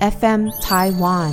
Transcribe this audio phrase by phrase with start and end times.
[0.00, 1.32] FM Taiwan。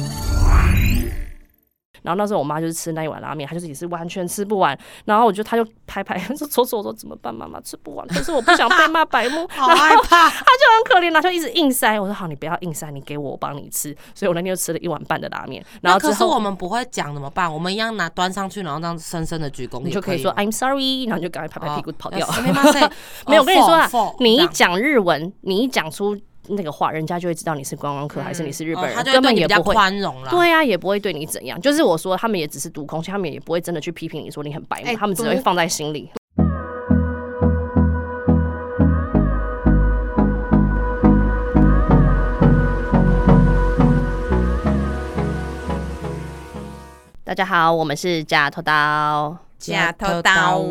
[2.02, 4.78] 然后那时候我妈就是吃那一碗拉面，她就是也是完全吃不完。
[5.06, 10.30] 然后我就她就拍拍 说搓搓我说怎么办，妈妈吃不完， 可是我不想被骂白目，好害怕。
[10.30, 11.98] 她就很可怜，然后就一直硬塞。
[11.98, 13.96] 我说好，你不要硬塞，你给我，我帮你吃。
[14.14, 15.66] 所以我那天就吃了一碗半的拉面。
[15.82, 17.52] 然后可是我们不会讲怎么办？
[17.54, 22.28] 我们一样拿端上去，然后这样深深的鞠躬，你就可以说 I'm sorry，然后你就赶快拍拍屁股跑掉。
[23.28, 26.18] 没有，我跟你说啊哦，你一讲日文，你一讲出
[26.50, 29.74] 那个话，人家就会知道你是观光客还是你是日本人，根本也不会。
[29.74, 30.30] 宽容了。
[30.30, 31.60] 对啊，也不会对你怎样。
[31.62, 36.12] 就是我说，他们也只是读空气，他们也不会真的去批评你说你很白目，哎他们只会放在心里。
[47.24, 49.38] 大家好，我们是假头刀。
[49.58, 50.62] 假头刀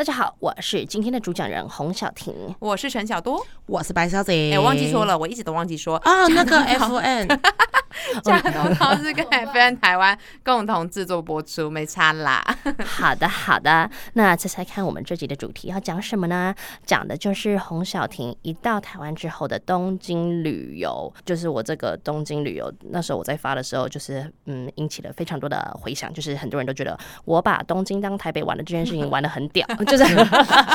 [0.00, 2.34] 大家好，我是今天的主讲人洪小婷。
[2.58, 4.50] 我是陈小多，我是白小姐。
[4.54, 7.38] 哎、我忘记说了，我一直都忘记说，啊， 那个 FN
[8.22, 12.42] 假头刀是跟 FN 台湾共同制作播出，没差啦。
[12.82, 13.90] 好的，好的。
[14.14, 16.54] 那猜猜看，我们这集的主题要讲什么呢？
[16.86, 21.12] 讲的就是洪小婷一到台湾之后的东京旅游。
[21.26, 26.10] 就是我这个东京旅游，那时候我在发的时候，就是嗯，引起了非常多的回响。
[26.14, 30.04] 就是很多人都觉得我把东京当台北玩的这件事情玩的很屌，就是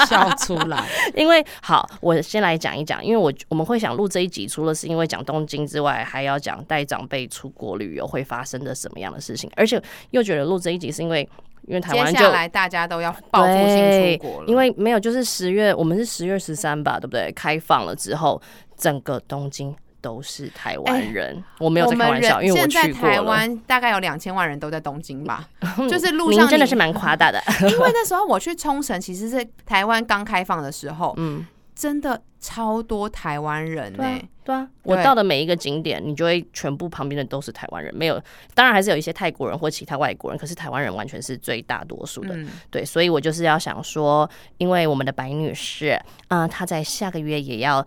[0.07, 0.83] 笑出来。
[1.15, 11.27] 因为好，我先来讲一讲，因为我我们会想录这一集，除了是因为讲东京之外，还要讲带长辈出国旅游会发生的什么样的事情，而且又觉得录这一集是因为
[11.67, 17.31] 因为台湾就下来大家都要报复性出国了，因为没有，就是十月，我们是十月十三吧，对不对？
[17.31, 18.41] 开放了之后，
[18.77, 19.75] 整个东京
[20.05, 23.15] 都是台湾人，我没有我们在开玩笑，因为我现在去过了。
[23.15, 25.49] 台湾大概有两千万人都在东京吧，
[25.89, 38.21] 就是路上真的是蛮夸大的， 因为那时候我去冲绳，其实是台湾刚开放的时候，嗯，真的超多台湾人呢、对啊，对啊，我到的每一个景点，你就会全部旁边的都是台湾人，没有，
[38.53, 42.35] 当然还是有一些泰国人或其他外国人，可是台湾人完全是最大多数的。
[42.35, 44.29] 嗯，对，所以我就是要想说，
[44.59, 47.83] 因为我们的白女士，嗯、她在下个月也要，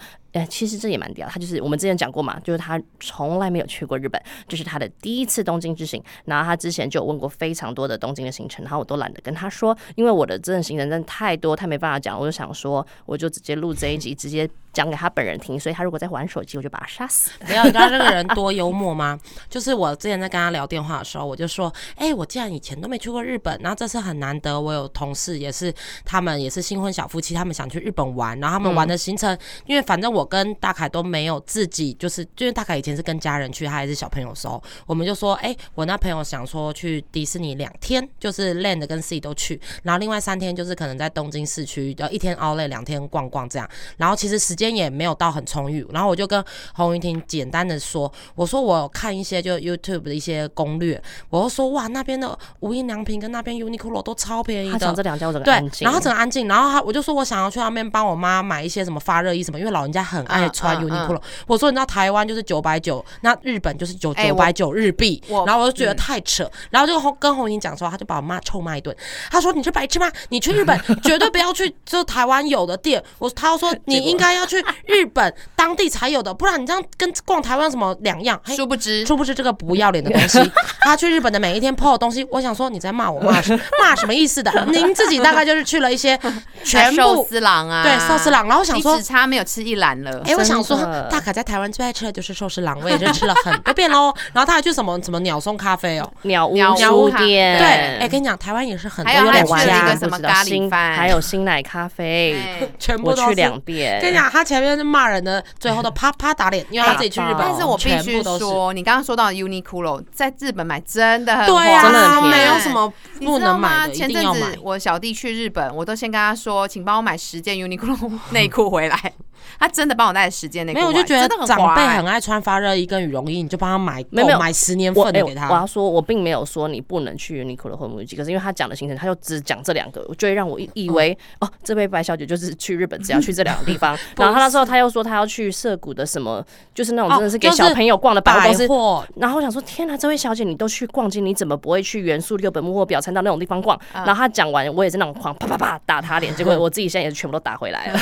[0.47, 6.03] 其实这也蛮屌，他就是我们之前讲过嘛，就是他从来没有去过日本，这是他的第一次东京之行。
[6.25, 14.48] 然后他之前就问过非常多的东京的行程，然后我都懒得跟他说，因为我的真的行程真的太多，太没办法讲，我就想说，我就直接录这一集，直接
[14.78, 17.33] 讲给他本人听，所以他如果在玩手机，我就把他杀死。
[17.49, 19.19] 没有，你知道这个人多幽默吗？
[19.50, 25.75] 就是我之前在跟他聊电话的时候，我就说，哎、我既然以前都没去过日本，然后这次很难得，我有同事也是，
[26.05, 46.43] 他们也是新婚小夫妻，他们想去日本玩，然后他们玩的行程，因为反正我跟大凯都没有自己，就是因为大凯以前是跟家人去，他还是小朋友的时候，我们就说，哎、我那朋友想说去迪士尼两天，就是 Land 跟 Sea 都去，然后另外三天就是可能在东京市区，要一天 Outlet 两天逛逛这样，然后其实时间也没有到很充裕，然后我就跟
[46.75, 54.73] 洪云婷简单的说，我说我看一些就 YouTube 的一些攻略，我就说哇那边的无印良品跟那边 Uniqlo 都超便宜的。
[54.75, 61.21] 她讲这两家我整个对安，静，然后整个安静，然后他我就说我想要去那边帮我妈买一些什么发热衣什么，因为老人家很爱嗯穿嗯 Uniqlo。
[61.47, 68.97] 我说你知道台湾就是九百九，那日本就是九九百九日币，我然后我就觉得嗯太扯，然后就跟跟红英讲说，他就把我妈臭骂一顿。
[69.31, 70.11] 他说：“你是白痴吗？
[70.31, 80.38] 你去日本 绝对不要去就台湾有的店。”我他说： “你应该要去日本当地才有的，不然你这样跟逛台湾什么两样？”嘿殊不知殊不知这个不要脸的东西，
[80.82, 84.50] 他去日本的每一天 PO 的东西，我想说你在骂我骂什 骂什么意思的？
[84.70, 86.19] 您自己大概就是去了一些
[86.64, 89.09] 全寿部司郎啊，对寿司郎，然后我想说只。
[89.09, 90.22] 差没有吃一篮了。
[90.26, 90.76] 哎、我想说，
[91.10, 94.12] 大卡在台湾最爱吃的就是寿司郎，我也是吃了很多遍喽。
[94.34, 97.66] 然后他还去什么什么鸟松咖啡哦，鸟屋鸟屋店，对，
[98.00, 102.36] 哎、跟你讲，台湾也是很多有还有两家不知道咖喱新饭还有新奶咖啡，
[102.78, 103.98] 全部都去两遍。
[104.03, 108.22] 跟你讲，他前面是骂人的，最后都 啪啪打脸，因为他自己去日本，但是我必须。
[108.38, 113.87] 说，你刚刚说到的 Uniqlo 在日本买真的很对划真的很啊，便宜没有什么你不知道吗？
[113.87, 114.59] 能买的，一前阵定要买子。
[114.62, 119.12] 我小弟去日本，我都先跟他说，请帮我买十件 Uniqlo 内裤回来。
[119.59, 125.48] 他真的帮我带了十件内裤没有，我就觉得长辈很爱穿发热衣跟羽绒衣，你就帮他买，没有买十年份的给他。
[125.48, 133.97] 我要说，我并没有说你不能去 Uniqlo 或 MUJI，可是因为他讲的行程，他就只讲这两个，我就会让我以以为、哦，这位白小姐就是去日本只要去这两个地方。
[134.28, 136.45] 然后他那时候他又说他要去涩谷的什么，
[136.75, 143.75] 就是那种真的是给小朋友逛的百货然后我想说，天哪，这位小姐你都去逛街，你怎么不会去元素六本木或表参道那种地方逛？
[143.95, 147.98] 嗯然后他讲完，我也是那种狂啪啪啪打他脸，结果 我自己现在也是全部都打回来了。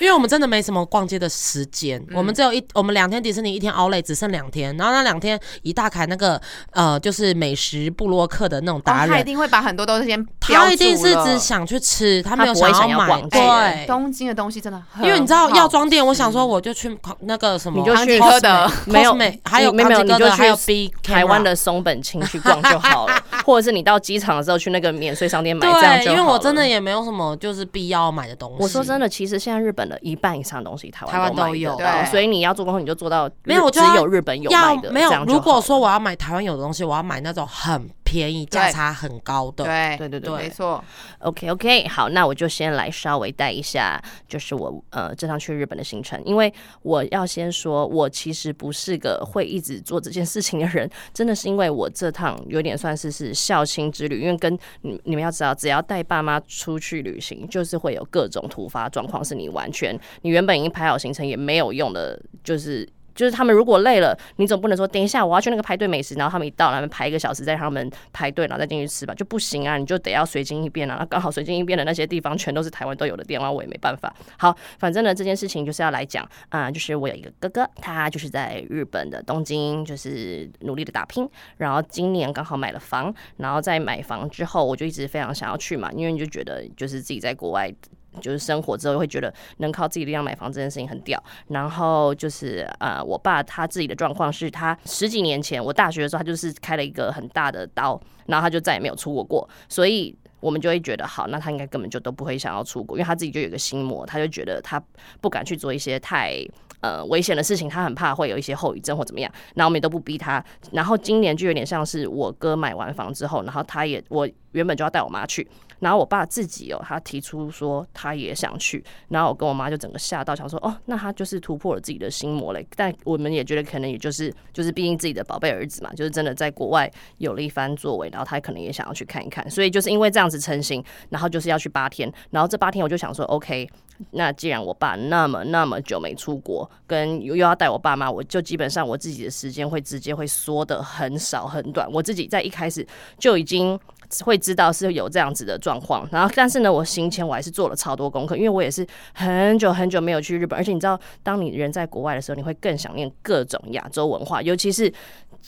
[0.00, 4.76] 因为我们真的没什么逛街的时间，嗯我们只有一我们两天迪士尼，一天 Outlet，只剩两天。
[4.76, 6.40] 然后那两天一大凯那个
[6.72, 13.06] 呃，就是美食布洛克的那种达哦他一，定会把很多东西先他一定是只想去吃，他没有想要要买。
[13.06, 23.14] 逛街对，东京的东西真的很因为你知道药药妆店，我想说我就去那个什么，你就去喝的没有还有没有你就去还有 B 台湾的松本清去逛就好了，
[23.44, 28.56] 或者是你到机场的时候去那个免税商店买，这样对，就好了因为我真的也没有什么就是必要买的东西。
[28.60, 31.78] 我说真的，其实现在日本的一半以上的东西台台湾都有
[32.10, 35.24] 所以你要做功课你就做到没有我只有日本有卖的，没有。
[35.24, 39.64] 如果说我要买台湾有的东西，我要买那种很便宜、价差很高的。
[39.64, 40.82] 对对对对没错
[41.18, 46.52] ，OK OK，好，那我就先来稍微带一下，就是我呃这趟去日本的行程，因为
[46.82, 62.88] 我要先说，我其实不是个会一直做这件事情的人，真的是因为我这趟有点算是是孝亲之旅，因为跟你你们要知道，只要带爸妈出去旅行，就是会有各种突发状况，是你完全你原本已经排好行程也没有用的，就是。
[63.14, 69.76] 就是他们如果累了，你总不能说等一下我要去那个排队美食，然后他们一到，然后排一个小时再他们排队，然后再进去吃吧，就不行啊！
[69.76, 70.96] 你就得要随机应变啊。
[70.98, 74.14] 那刚好随机应变的那些地方全都是台湾都有的店，我也没办法。
[74.38, 87.72] 好，反正呢这件事情就是要来讲啊、就是我有一个哥哥，他就是在日本的东京，就是努力的打拼，然后今年刚好买了房，然后在买房之后，我就一直非常想要去嘛，因为你就觉得就是自己在国外。
[88.20, 104.82] 就是生活之后会觉得能靠自己力量买房这件事情很屌，然后就是呃，我爸他自己的状况是他十几年前我大学的时候，他就是开了一个很大的刀，然后他就再也没有出国过，所以我们就会觉得好，那他应该根本就都不会想要出国，因为他自己就有个心魔，他就觉得他
[105.20, 106.44] 不敢去做一些太。
[106.80, 110.44] 呃，危险的事情，他很怕会有一些后遗症或怎么样，然后我们也都不逼他。
[110.72, 115.48] 然后今年就有点像是我哥买完房之后，然后他也我原本就要带我妈去，
[115.80, 122.66] 然后我爸自己哦，他提出说他也想去，然后我跟我妈就整个吓到，想说哦，那他就是突破了自己的心魔嘞。
[122.76, 133.68] 但我们也觉得可能也就是就是毕竟自己的宝贝儿子嘛，就是真的在国外有了一番作为，然后他可能也想要去看一看，所以就是因为这样子成型，然后就是要去八天，然后这八天我就想说 OK。
[134.10, 141.88] 那既然我爸那么那么久没出国，跟又要带我爸妈，我就基本上我自己的时间会直接会缩的很少很短。
[141.92, 142.84] 我自己在一开始
[143.18, 143.78] 就已经
[144.22, 154.92] 会知道是有这样子的状况，然后但是呢，我行前我还是做了超多功课，因为我也是很久很久没有去日本，而且你知道，当你人在国外的时候，你会更想念各种亚洲文化，尤其是。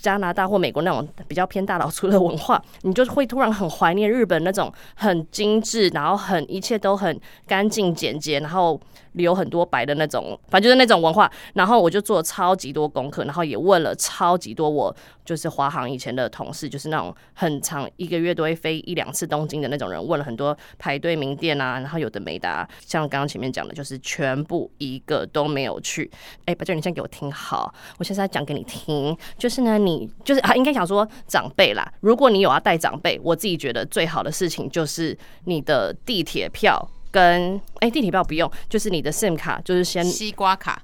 [0.03, 8.79] 加拿大或美国那种比较偏大老粗的文化，你就会突然很怀念日本那种很精致，然后很一切都很干净简洁，然后
[9.17, 11.31] 留很多白的那种，反正就是那种文化。
[11.53, 26.11] 然后我就做超级多功课，然后也问了超级多我就是华航以前的同事，就是那种很长一个月都会飞一两次东京的那种人，问了很多排队名店啊，然后有的没的、像刚刚前面讲的，就是全部一个都没有去。
[26.45, 31.93] 哎，白娟，你先给我听好，我现在讲给你听，就是呢，你就是啊，应该想说长辈啦。
[32.01, 40.83] 如果你有要带长辈，我自己觉得最好的事情就是你的地铁票跟哎、地铁票不用，就是你的 SIM 卡，就是先西瓜卡，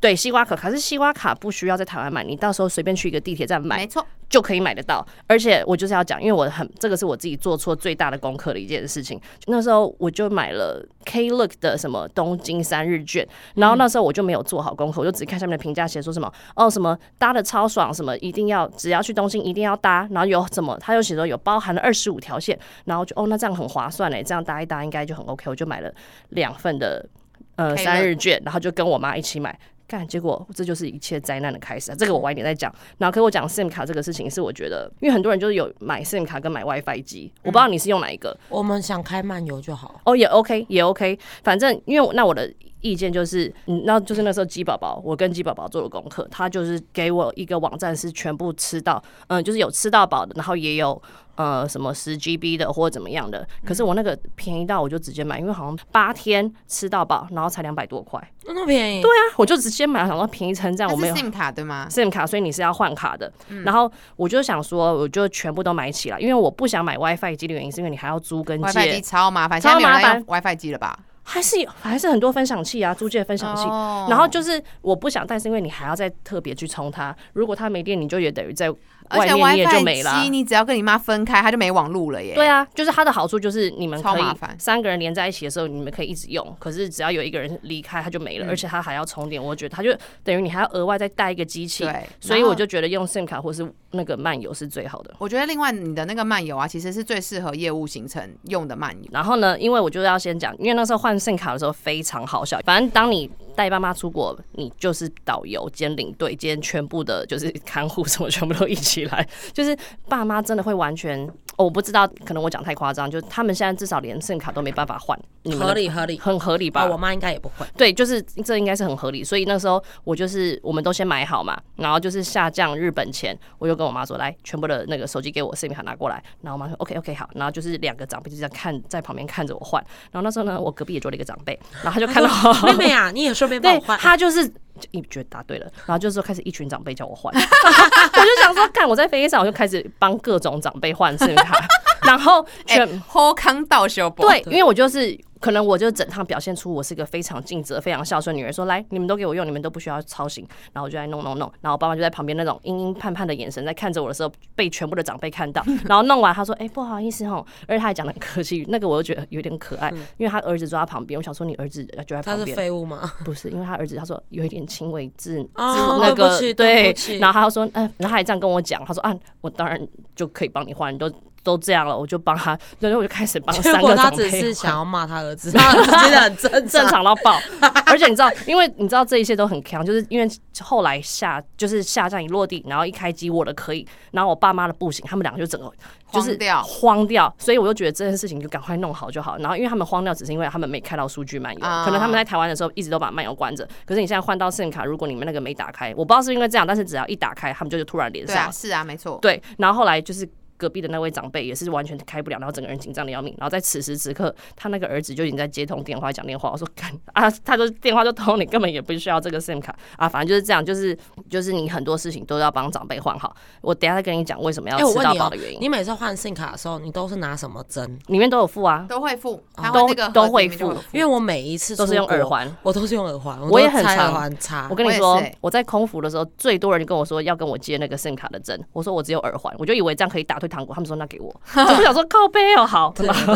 [0.00, 5.04] 对西瓜卡，可是西瓜卡不需要在台湾买，你到时候随便去一个地铁站买没错，就可以买得到。
[5.26, 9.18] 而且我就是要讲，因为我很这个是我自己做错最大的功课的一件事情。
[9.46, 25.90] 那时候我就买了 Klook 的什么东京三日券，然后那时候我就没有做好功课，我就只看下面的评价写说什么哦什么搭的超爽，什么一定要只要去东京一定要搭，然后有什么他又写说有包含了二十五条线，然后就哦那这样很划算嘞，这样搭一搭应该就很 OK，我就买了
[26.30, 27.08] 两份的
[27.54, 29.58] 呃三日券，然后就跟我妈一起买。
[29.86, 31.94] 干，结果这就是一切灾难的开始啊！
[31.96, 32.74] 这个我晚一点再讲。
[32.98, 38.36] 然后跟我讲 SIM 卡这个事情，是我觉得，因为很多人就是有买 SIM 卡跟买 WiFi 机，我不知道你是用哪一个。
[38.48, 40.00] 我们想开漫游就好。
[40.04, 41.18] 哦，也 OK，也 OK。
[41.44, 42.52] 反正因为那我的
[42.90, 51.00] 意见就是，嗯，那就是那时候鸡宝宝，我跟鸡宝宝做了功课，他就是给我一个网站是全部吃到，嗯，就是有吃到饱的，然后也有
[51.36, 53.46] 呃什么十 GB 的或者怎么样的。
[53.64, 58.22] 可是我那个便宜到我就直接买，因为好像八天吃到饱，然后才两百多块。
[58.44, 59.02] 那么便宜？
[59.02, 63.30] 对啊，我就直接买了，想说便宜成这样，我没有 SIM 卡对吗？SIM 卡，所以你是要换卡的。
[63.64, 70.98] 然后我就想说，我就全部都买起来，因为我不想买 WiFi 机的原因，是因为你还要租跟 WiFi 机借，超麻烦，超麻烦 WiFi 机了吧？
[71.28, 73.64] 还是有还是很多分享器啊，租借分享器。
[73.64, 77.14] 哦然后就是我不想带，是因为你还要再特别去充它。
[77.32, 78.72] 如果它没电，你就也等于在
[79.08, 80.30] 而且外面你也就没 WiFi 啦机，。
[80.30, 82.34] 你只要跟你妈分开，它就没网路了耶。
[82.34, 86.56] 对啊，就是它的好处就是你们可以超麻烦三个人连在一起的时候，你们可以一直用。
[86.58, 89.42] 可是只要有一个人离开，它就没了，嗯而且它还要充电。
[89.42, 91.84] 我觉得它就等于你还要额外再带一个机器。
[91.84, 95.14] 对，所以我就觉得用 SIM 卡或是那个漫游是最好的。
[95.18, 99.08] 我觉得另外你的那个漫游啊，其实是最适合业务行程用的漫游。
[99.12, 102.60] 然后呢，因为我就要先讲，因为那时候换 SIM 卡的时候非常好笑。
[102.64, 109.76] 反正当你带爸妈出国，你就是导游兼领队兼全部的，就是看护什么全部都一起起来， 就是
[110.08, 116.18] 爸妈真的会完全哦，我不知道，可能我讲太夸张，就是他们现在至少连 SIM 卡都没办法换，你们合理合理。
[116.18, 116.82] 很合理吧？
[116.82, 117.66] 啊，我妈应该也不会。
[117.76, 129.82] 对，就是这应该是很合理，所以那时候我就是我们都先买好嘛，然后就是下降日本钱，我就跟我妈说，来全部的那个手机给我，SIM 卡拿过来，然后我妈说 OK OK 好，然后就是两个长辈就这样看在旁边看着我换，
[130.12, 132.28] 然后那时候呢，我隔壁也坐了一个长辈，然后他就看到
[132.68, 133.98] 妹妹啊，你也顺便帮对我换。
[133.98, 141.56] 他就是就一觉得答对了，然后就是说开始一群长辈叫我换， 我就想说，看我在飞机上我就开始帮各种长辈换 SIM 卡，
[142.06, 162.56] 然后哎全、，后康道修博，对，因为我就是可能我就整趟表现出我是一个非常尽责、非常孝顺女儿，说来你们都给我用，你们都不需要操心，然后我就在弄弄弄，然后我爸妈就在旁边那种阴阴盼盼的眼神在看着我的时候，被全部的长辈看到， 然后弄完他说，哎、不好意思哦，而且他还讲的很客气，那个我就觉得有点可爱，因为他儿子坐在旁边，我想说你儿子就在他是旁边。
[162.56, 163.12] 废物吗？
[163.24, 169.78] 不是，因为他儿子他说有一点轻微自自哦那个对然后他就说，嗯、然后他还这样跟我讲，他说啊，我当然
[170.14, 171.10] 就可以帮你换，你都
[171.46, 177.06] 都这样了，我就帮他， 然后我就开始帮三个他只是想要骂他儿子， 他儿子真的很正正常。
[177.06, 177.38] 到爆。
[177.86, 180.28] 而且你知道，因为你知道这一切都很强，就是因为
[180.60, 185.72] 后来下就是下站一落地，然后一开机我的可以，然后我爸妈的不行，他们两个就整个
[186.10, 189.38] 就是慌掉慌掉，所以我就觉得这件事情就赶快弄好就好。
[189.38, 193.64] 然后因为他们慌掉，只是因为他们没开到数据漫游，啊可能他们在台湾的时候一直都把漫游关着。
[193.84, 198.50] 可是你现在换到 SIM 卡，如果你们那个没打开，我不知道是因为这样，但是只要一打开，他们就就突然连上对啊，。
[198.50, 199.18] 是啊，没错。
[199.22, 203.34] 对，然后后来就是隔壁的那位长辈也是完全开不了，然后整个人紧张的要命。
[203.38, 206.50] 然后在此时此刻，他那个儿子就已经在接通电话讲电话。
[206.50, 210.96] 我说干啊，他就电话就通，你根本也不需要这个 SIM 卡啊，反正就是这样，就是
[211.28, 213.34] 就是你很多事情都要帮长辈换好。
[213.60, 217.98] 我等下再跟你讲为什么要吃到饱的原，因，你每次换 SIM 卡的时候，你都是拿什么针？
[218.06, 222.46] 里面都有付啊，都会付，他都会那个都会付因为我每一次都是用耳环。
[222.62, 224.66] 我都是用耳环，我也很耳常环插。
[224.70, 233.06] 我跟你说我在空服的时候，最多人跟我说要跟我接那个 SIM 卡的针，我说我只有耳环，我就以为这样可以打退堂鼓，他们说那给我， 我想说靠背哦，好， 对，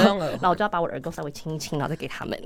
[0.40, 2.40] 然后我就要把我的耳朵稍微清一清，然后再给他们。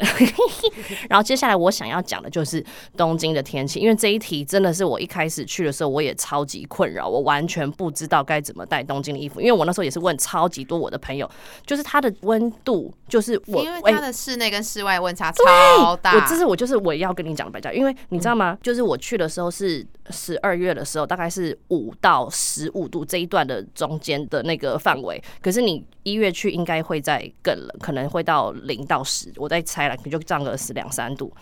[1.09, 2.65] 然后接下来我想要讲的就是
[2.97, 11.29] 东京的天气，因为这一题真的是我一开始去的时候我也超级困扰，我完全不知道该怎么带东京的衣服，因为我那时候也是问超级多我的朋友，
[11.67, 16.15] 就是它的温度，就是我因为哎它的室内跟室外温差超大。
[16.15, 18.57] 我这是我就是我要跟你讲的白讲，因为你知道吗？
[18.63, 25.23] 就是我去的时候是十二月的时候，大概是五到十五度这一段的中间的那个范围。
[25.41, 31.33] 可是你一月去应该会在更冷，可能会到零到十，我再猜了，你就降个十两三度。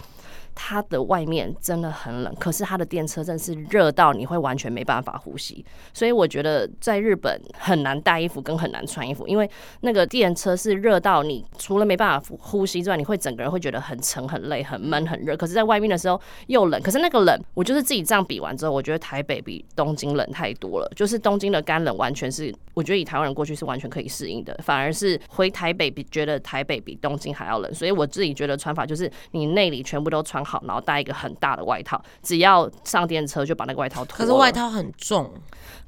[0.55, 15.37] 它的外面真的很冷，可是它的电车真是热到你会完全没办法呼吸，所以我觉得在日本很难带衣服跟很难穿衣服，因为那个电车是热到你除了没办法呼吸之外，你会整个人会觉得很沉、很累、很闷、很热。
[15.37, 20.93] 可是，在外面的时候又冷，可是那个冷，我就是自己这样比完之后，我觉得台北比东京冷太多了。
[20.95, 27.73] 就是东京的干冷完全是，我觉得以台湾人过去是完全可以适应的，反而是回台北比觉得台北比东京还要冷。
[27.75, 34.19] 所以我自己觉得穿法就是你内里全部都穿好，然后带一个很大的外套，只要上电车就把那个外套脱了。
[34.19, 35.31] 可是外套很重，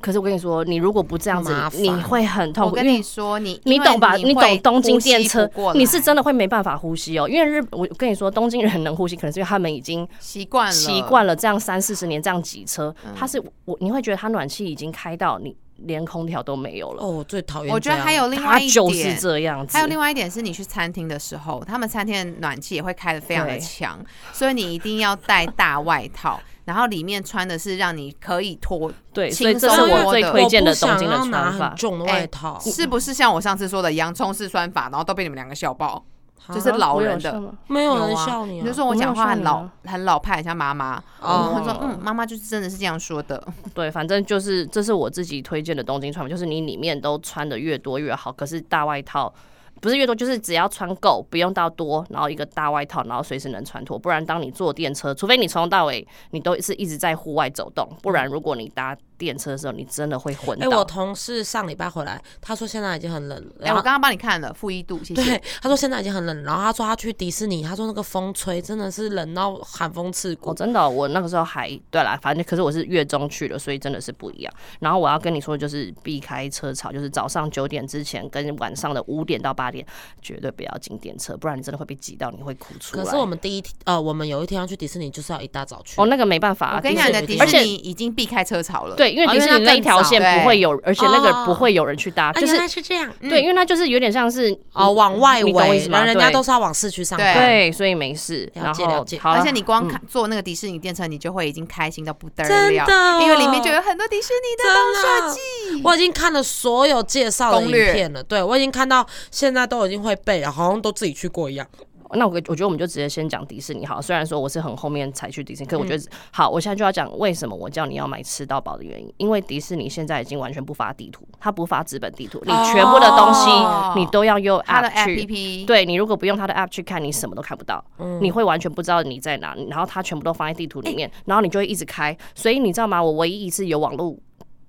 [0.01, 2.71] 可是我跟你说，你如果不这样子你会很痛苦。
[2.71, 4.17] 我跟你说，你你懂吧？
[4.17, 7.29] 你懂东京电车你是真的会没办法呼吸哦。
[7.29, 12.95] 因为日，我跟你说，东京人能呼吸，可能是因为他们已经习惯了，习惯了这样三四十年这样挤车。
[13.05, 17.03] 嗯他是我，你会觉得他暖气已经开到你连空调都没有了。
[17.03, 17.73] 哦，我最讨厌。
[17.73, 19.77] 我觉得还有另外一就是，这样子。
[19.77, 23.99] 还有另外一点是你去餐厅的时候，他们餐厅的暖气也会开的非常的强，
[24.33, 31.75] 所以你一定要带大外套，然后里面穿的是让你可以脱，对，轻所以这是松我最推荐的东京的穿法。
[31.77, 36.05] 重的哎外套，是不是像我上次说的洋葱式穿法，然后都被你们两个笑爆？
[36.53, 38.73] 就是啊老人的没有人笑你啊你就。
[38.73, 41.03] 说我讲话很老啊很老派，很像妈妈。
[41.21, 43.43] 哦我说嗯，妈妈就是真的是这样说的。
[43.73, 49.33] 对，反正就是这是我自己推荐的东京穿法，就是你里面都穿的越多越好，可是大外套。
[49.81, 53.99] 不是越多，就是只要穿够，不用到多，然后一个大外套，然后随时能穿脱。
[53.99, 60.79] 不然，当你坐电车，除非你从头到尾你都是一直在户外走动，不然如果你搭电车的时候，你真的会昏哎、倒。
[60.79, 63.67] 我同事上礼拜回来，他说现在已经很冷了。
[63.67, 70.51] 哎，我刚刚帮你看了负一度，谢谢对。，他说现在已经很冷，然后他说他去迪士尼，他说那个风吹真的是冷到寒风刺骨。
[70.51, 74.53] 哦，真的哦、我那个时候还对啦，反正可是我是月中去的，所以真的是不一样。
[74.81, 79.85] 然后我要跟你说，就是避开车潮，就是早上九点之前跟晚上的五点到八点，
[80.21, 83.05] 绝对不要进电车，不然你真的会被挤到，你会哭出来。
[83.05, 86.01] 可是我们第一天呃，我们有一天要去迪士尼，就是要一大早去。
[86.01, 88.97] 哦，那个没办法、啊，我跟你讲，你的迪而且士尼已经避开车潮了。
[88.97, 93.13] 对对，因为哦迪士尼那一条线不会有，而且那个哦不会有人去搭，啊，就是是这样。
[93.21, 97.35] 对，因为它就是有点像是哦，往外围，你人家都是要往市区上对班。
[97.35, 98.51] 对，所以没事。
[98.55, 104.65] 了然后解了解而且你光坐那个迪士尼电车，你就会已经开心到不得了，真的因为里面就有很多迪士尼的
[105.01, 105.83] 设计。
[105.83, 111.67] 我已经看了所有介绍的影片了，对我已经看到现在都已经会背了，好像都自己去过一样。
[112.15, 128.19] 那我我觉得我们就直接先讲迪士尼好了，虽然说我是很后面才去迪士尼，可我觉得、好，我现在就要讲为什么我叫你要买吃到饱的原因，因为迪士尼现在已经完全不发地图，它不发纸本地图，你全部的东西哦你都要用 app 对你如果不用它的 app 去看，你什么都看不到，嗯。
[128.23, 132.17] 你会完全不知道你在哪，然后它全部都放在地图里哎面，然后你就会一直开。
[132.35, 133.03] 所以你知道吗？
[133.03, 134.17] 我唯一一次有网络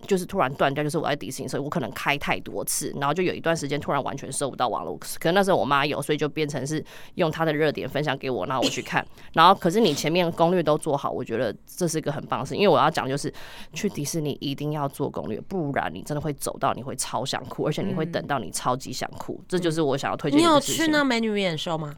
[0.06, 4.98] 就是突然断掉，就是我在迪士尼，所以我可能开太多次，然后就有一段时间突然完全收不到网络。
[5.20, 6.84] 可能那时候我妈有，所以就变成是
[7.16, 9.06] 用她的热点分享给我，然后我去看。
[9.34, 13.34] 然后可是你前面攻略都做好，我觉得这是一个很棒的事，因为我要讲就是
[13.74, 19.42] 去迪士尼一定要做攻略，不然你真的会走到你会超想哭，而且你会等到你超级想哭。
[19.48, 20.60] 这就是我想要推荐你有。
[20.60, 21.96] 去那美女演秀吗？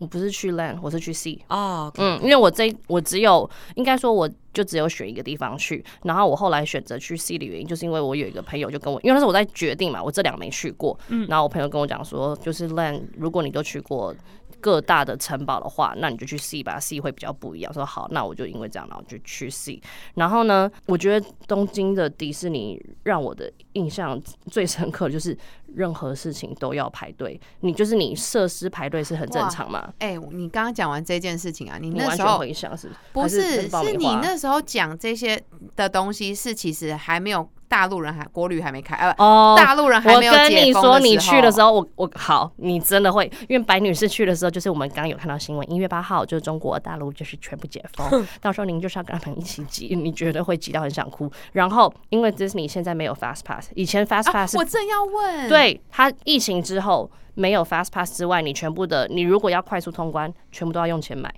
[0.00, 1.38] 我不是去 Land，我是去 Sea。
[1.48, 14.14] 哦，嗯，因为我这我只有应该说，我就只有选一个地方去，然后我后来选择去 C 的原因，就是因为我有一个朋友就跟我，因为那时候我在决定嘛，我这两没去过，嗯然后我朋友跟我讲说，就是 Land，如果你都去过。
[14.62, 17.72] 各大的城堡的话，那你就去 C 吧，C 会比较不一样。
[17.72, 19.80] 说好，那我就因为这样，然后就去 C。
[20.16, 25.34] 然后呢，我觉得东京的迪士尼让我的印象最深刻，就是
[25.74, 27.40] 任何事情都要排队。
[27.60, 29.92] 你就是你设施排队是很正常嘛？
[29.98, 35.40] 哎、你刚刚讲完这件事情啊，你那时候回想是不还是是是你那时候讲这些
[35.76, 51.30] 的东西，是其实还没有大陆人还国旅还没开，呃，哦大陆人还我没有跟你说，解封的你去的时候，我我好，你真的会，因为白女士去的时候，就是我们刚刚有看到新闻，一月八号就是中国大陆就是全部解封， 到时候您就是要跟他们一起挤，你绝对会挤到很想哭。
[51.52, 55.59] 然后因为 Disney 现在没有 Fast Pass，以前 Fast 啊 Pass 是、我正要问，，对
[55.90, 61.32] 它疫情之后没有 Fast Pass 之外，你全部的你如果要快速通关，全部都要用钱买。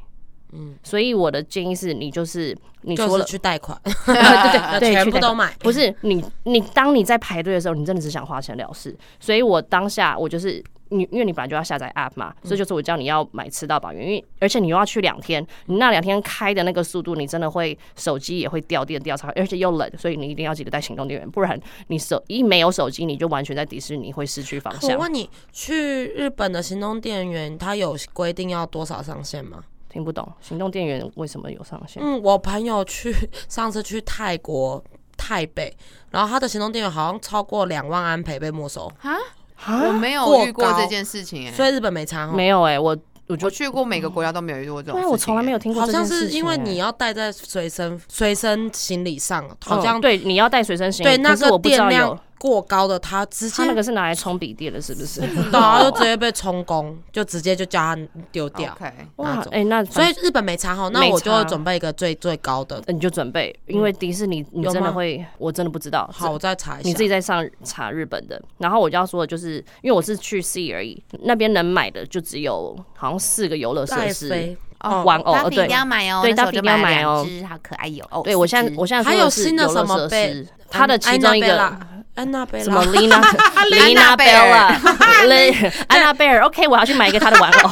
[0.55, 4.15] 嗯，所以我的建议是你就是你说了去贷款，对
[4.79, 5.51] 对对，全部都买。
[5.61, 8.95] 不是你，你当你在排队的时候，你真的只想花钱了事。
[9.19, 10.63] 所以我当下我就是
[10.93, 21.59] 你，因为你本来就要下载 app 嘛，所以就是我叫你要买吃到饱，因为而且你又要去两天，你那两天开的那个速度，你真的会手机也会掉电掉超，而且又冷，所以你一定要记得带行动电源，不然
[21.89, 24.91] 你手一没有手机，你就完全在迪士尼会失去方向。
[24.93, 29.63] 我问你，去日本的行动电源，它有规定要多少上限吗？
[29.89, 32.03] 听不懂，行动电源为什么有上限？
[32.03, 33.15] 嗯，我朋友去
[33.47, 34.83] 上次去泰国
[35.19, 35.71] 泰北，
[36.11, 39.19] 然后他的行动电源好像超过两万安培被没收，啊，啊
[39.67, 42.33] 我没有遇过这件事情、欸，所以日本没查哦。
[42.33, 42.97] 没有哎、我
[43.29, 45.59] 我去过每个国家都没有遇过这种对啊，事情、我从来没有。
[45.59, 55.21] 听过好这件事情、像是因为欸你要带在随身随身行李上，好像嗯对你要带随身行李，对那个可是我不知道有电量过高的，他直接他那个是拿来充笔电的，是不是？
[55.21, 57.97] 对啊，就直接被充公， 就直接就叫他
[58.33, 58.73] 丢掉。
[58.73, 62.83] OK，那，种哇哎、那所以日本没查好，那我就差准备一个最最高的。
[62.89, 66.11] 你就准备，因为迪士尼你真的会，我真的不知道。
[66.13, 66.89] 好，我再查一下。
[66.89, 74.57] 你自己再上查日本的，然后我就要说的就是，因为我是去 C 而已，那边能买的就只有好像四个游乐设戴施。
[74.81, 78.05] 哦玩偶大家一对定要买哦，对大家一定要买买哦好可爱哟。
[78.11, 81.79] 哦，对我现在我现在还有说的是新的什么游乐设施，它的其中一个
[82.15, 83.21] 安娜贝拉，什么 Lina
[83.73, 87.71] Lina 贝尔 Bella 安娜贝尔，OK，我要去买一个她的玩偶。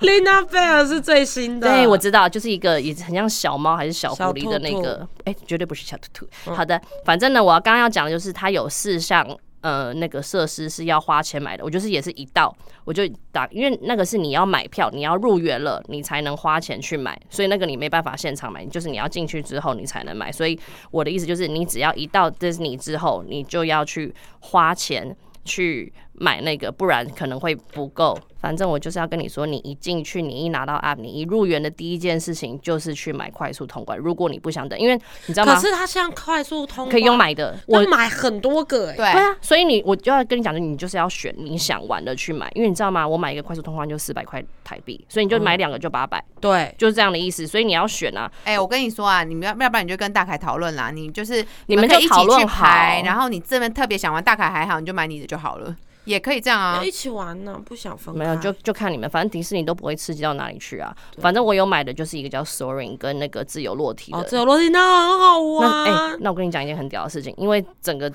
[0.00, 1.68] 丽娜贝尔是最新的。
[1.68, 6.52] 对，我知道，就是一个也很像小猫还是小狐狸的那个，哎、绝对不是小兔兔。
[6.52, 9.24] 好的，反正呢，我要刚刚要讲的就是它有四项。
[9.60, 20.32] 呃，那个设施是要花钱买的，我就是也是一到我就打，因为那个是你要买票，你要入园了，你才能花钱去买，所以那个你没办法现场买，就是你要进去之后你才能买。
[20.32, 20.58] 所以
[20.90, 28.16] 我的意思就是，你只要一到 Disney 之后，你就要去花钱去买那个，不然可能会不够。
[28.38, 33.98] 反正我就是要跟你说，你一进去，你一拿到 app，你一入园的第一件事情就是去买快速通关。
[33.98, 35.60] 如果你不想等，因为你知道吗可吗？
[35.60, 38.96] 是它像快速通关可以用，买的，我我买很多个哎。
[38.96, 43.06] 对对啊，所以你我就要跟你讲，你就是要选你想玩的去买，因为你知道吗？
[43.06, 47.46] 我买一个快速通关就四百块台币，所以你就买两个就八百、对，就是这样的意思。
[47.46, 50.90] 所以你要选啊，哎、我跟你说啊，你们要要不然你就跟大凯讨论啦。
[50.90, 56.82] 你就是你们就可以一起去讨论好排，然后你这边特别想玩大凯还好，你就买你的就好了，也可以这样啊。
[56.82, 58.18] 一起玩呢，不想分开。
[58.18, 60.92] 没有就就看你们，反正迪士尼都不会刺激到哪里去啊。
[61.18, 64.18] 反正我有买的就是一个叫 Soaring 跟那个自由落体的。
[64.18, 66.18] 哦，自由落体那很好那哎、玩。
[66.20, 68.10] 那我跟你讲一件很屌的事情，因为整个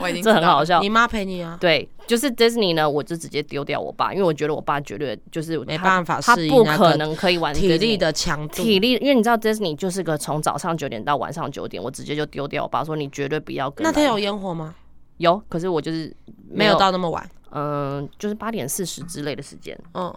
[0.00, 0.80] 我已经这很好笑。
[0.80, 0.88] 你。
[0.88, 1.56] 妈陪你啊？
[1.60, 13.84] 对，就是 Disney 呢，我就直接丢掉我爸，因为我觉得我爸绝对就是没办法他不适应那个可能可以玩体力的强度，体力，因为你知道 Disney 就是个从早上九点到晚上九点，我直接就丢掉我爸，说你绝对不要跟。
[13.84, 14.74] 那他有烟火吗？
[15.18, 16.12] 有，可是我就是
[16.50, 17.28] 没有，到那么晚。
[17.50, 19.78] 嗯、就是八点四十之类的时间。
[19.94, 20.14] 嗯，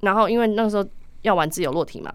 [0.00, 0.86] 然后因为那个时候
[1.22, 2.14] 要玩自由落体嘛，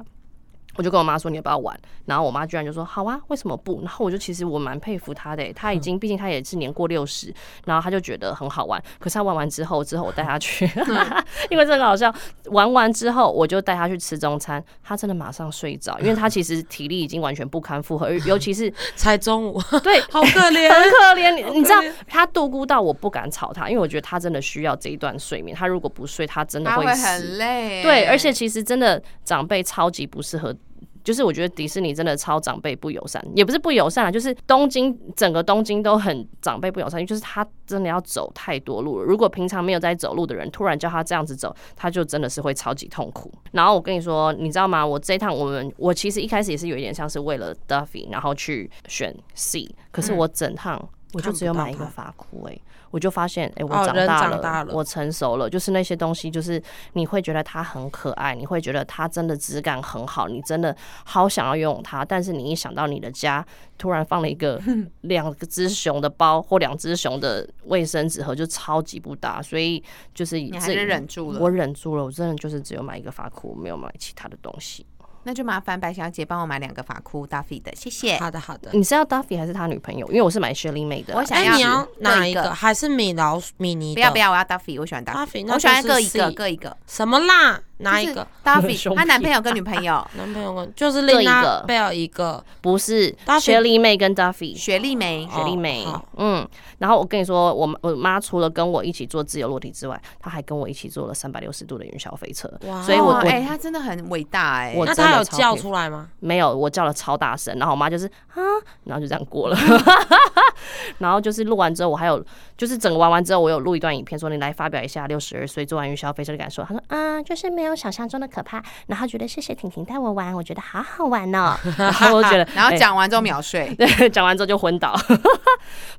[0.79, 3.81] 我就跟我妈说你要不要玩，然后我妈居然就说好啊，为什么不？
[3.81, 7.33] 然后我就其实我蛮佩服她的欸，她已经毕竟她也是年过六十，
[7.65, 8.81] 然后她就觉得很好玩。
[8.97, 10.65] 可是她玩完之后，之后我带她去
[11.51, 12.15] 因为这很好笑。
[12.45, 20.69] 玩完之后，我就带她去吃中餐，她真的马上睡着，因为她其实体力已经完全不堪负荷，尤其是 才中午，对好可怜。
[20.69, 25.53] 很可怜，你你知道她度孤到我不敢吵她，因为我觉得她真的需要这一段睡眠。
[25.53, 27.05] 她如果不睡，她真的会死。
[27.05, 27.83] 很累。
[27.83, 30.55] 对，而且其实真的长辈超级不适合。
[31.03, 39.05] 就是我觉得迪士尼真的超长辈不友善，也不是不友善啊，就是东京整个东京都很长辈不友善，就是他真的要走太多路了。
[39.05, 43.31] 如果平常没有在走路的人，突然叫他这样子走，他就真的是会超级痛苦。
[43.51, 44.85] 然后我跟你说，你知道吗？
[44.85, 52.59] 我这趟我们我其实一开始也是有一点像是为了 Duffy，然后去选 C，可是我整趟我就只有买一个发箍哎、
[52.91, 54.73] 我就发现哎、我长大了，长大了。
[54.73, 56.62] 我成熟了，就是那些东西，就是
[56.93, 60.75] 你会觉得它很可爱，你会觉得它真的质感很好，你真的
[61.06, 63.45] 好想要拥有它，但是你一想到你的家
[63.78, 64.62] 突然放了一个
[65.02, 71.39] 两个只熊的包或两只熊的卫生纸盒，就超级不搭，所以就是你还是忍住了。
[71.39, 74.86] 我忍住了，我真的就是只有买一个发箍，没有买其他的东西。
[75.23, 78.17] 那就麻烦白小姐帮我买两个发箍 Duffy 的，谢谢。
[78.17, 78.69] 好的好的。
[78.73, 80.08] 你是要 Duffy 还是他女朋友？
[80.08, 82.53] 因为我是买 Shirley 妹的我想要你要哪一个个？
[82.53, 83.93] 还是米老鼠米妮？
[83.93, 86.77] 不要不要，我要 Duffy，我喜欢 Duffy，Duffy，我喜欢就是各一个各一个。
[86.88, 87.62] 什么啦？
[87.79, 94.55] 哪一个？？Duffy，凶她男朋友跟女朋友 男朋友跟就是另一个贝尔一个，不是 Duffy Shirley 妹跟 Duffy。
[94.55, 95.87] 雪莉梅，哦雪莉梅，
[96.17, 104.75] 嗯，然后我跟你说，我我妈除了跟我一起做自由落体之外，她还跟我一起做了三百六十度的云霄飞车，哇所以我哎，她真的很伟大哎。
[104.85, 106.09] 那她有叫出来吗？
[106.19, 108.41] 没有，我叫了超大声，然后我妈就是啊，
[108.83, 109.57] 然后就这样过了。
[110.99, 112.23] 然后就是录完之后，我还有
[112.57, 116.63] 就是整个玩完之后，我有录一段影片，说你来发表一下六十二岁做完云霄飞车的感受。
[116.63, 121.55] 他说啊，就是没有想象中的可怕，然后觉得谢谢婷婷带我玩，我觉得好好玩哦。
[121.77, 123.73] 然后我就觉得，然后哎讲完之后秒睡。
[123.77, 124.95] 对，讲完之后就昏倒。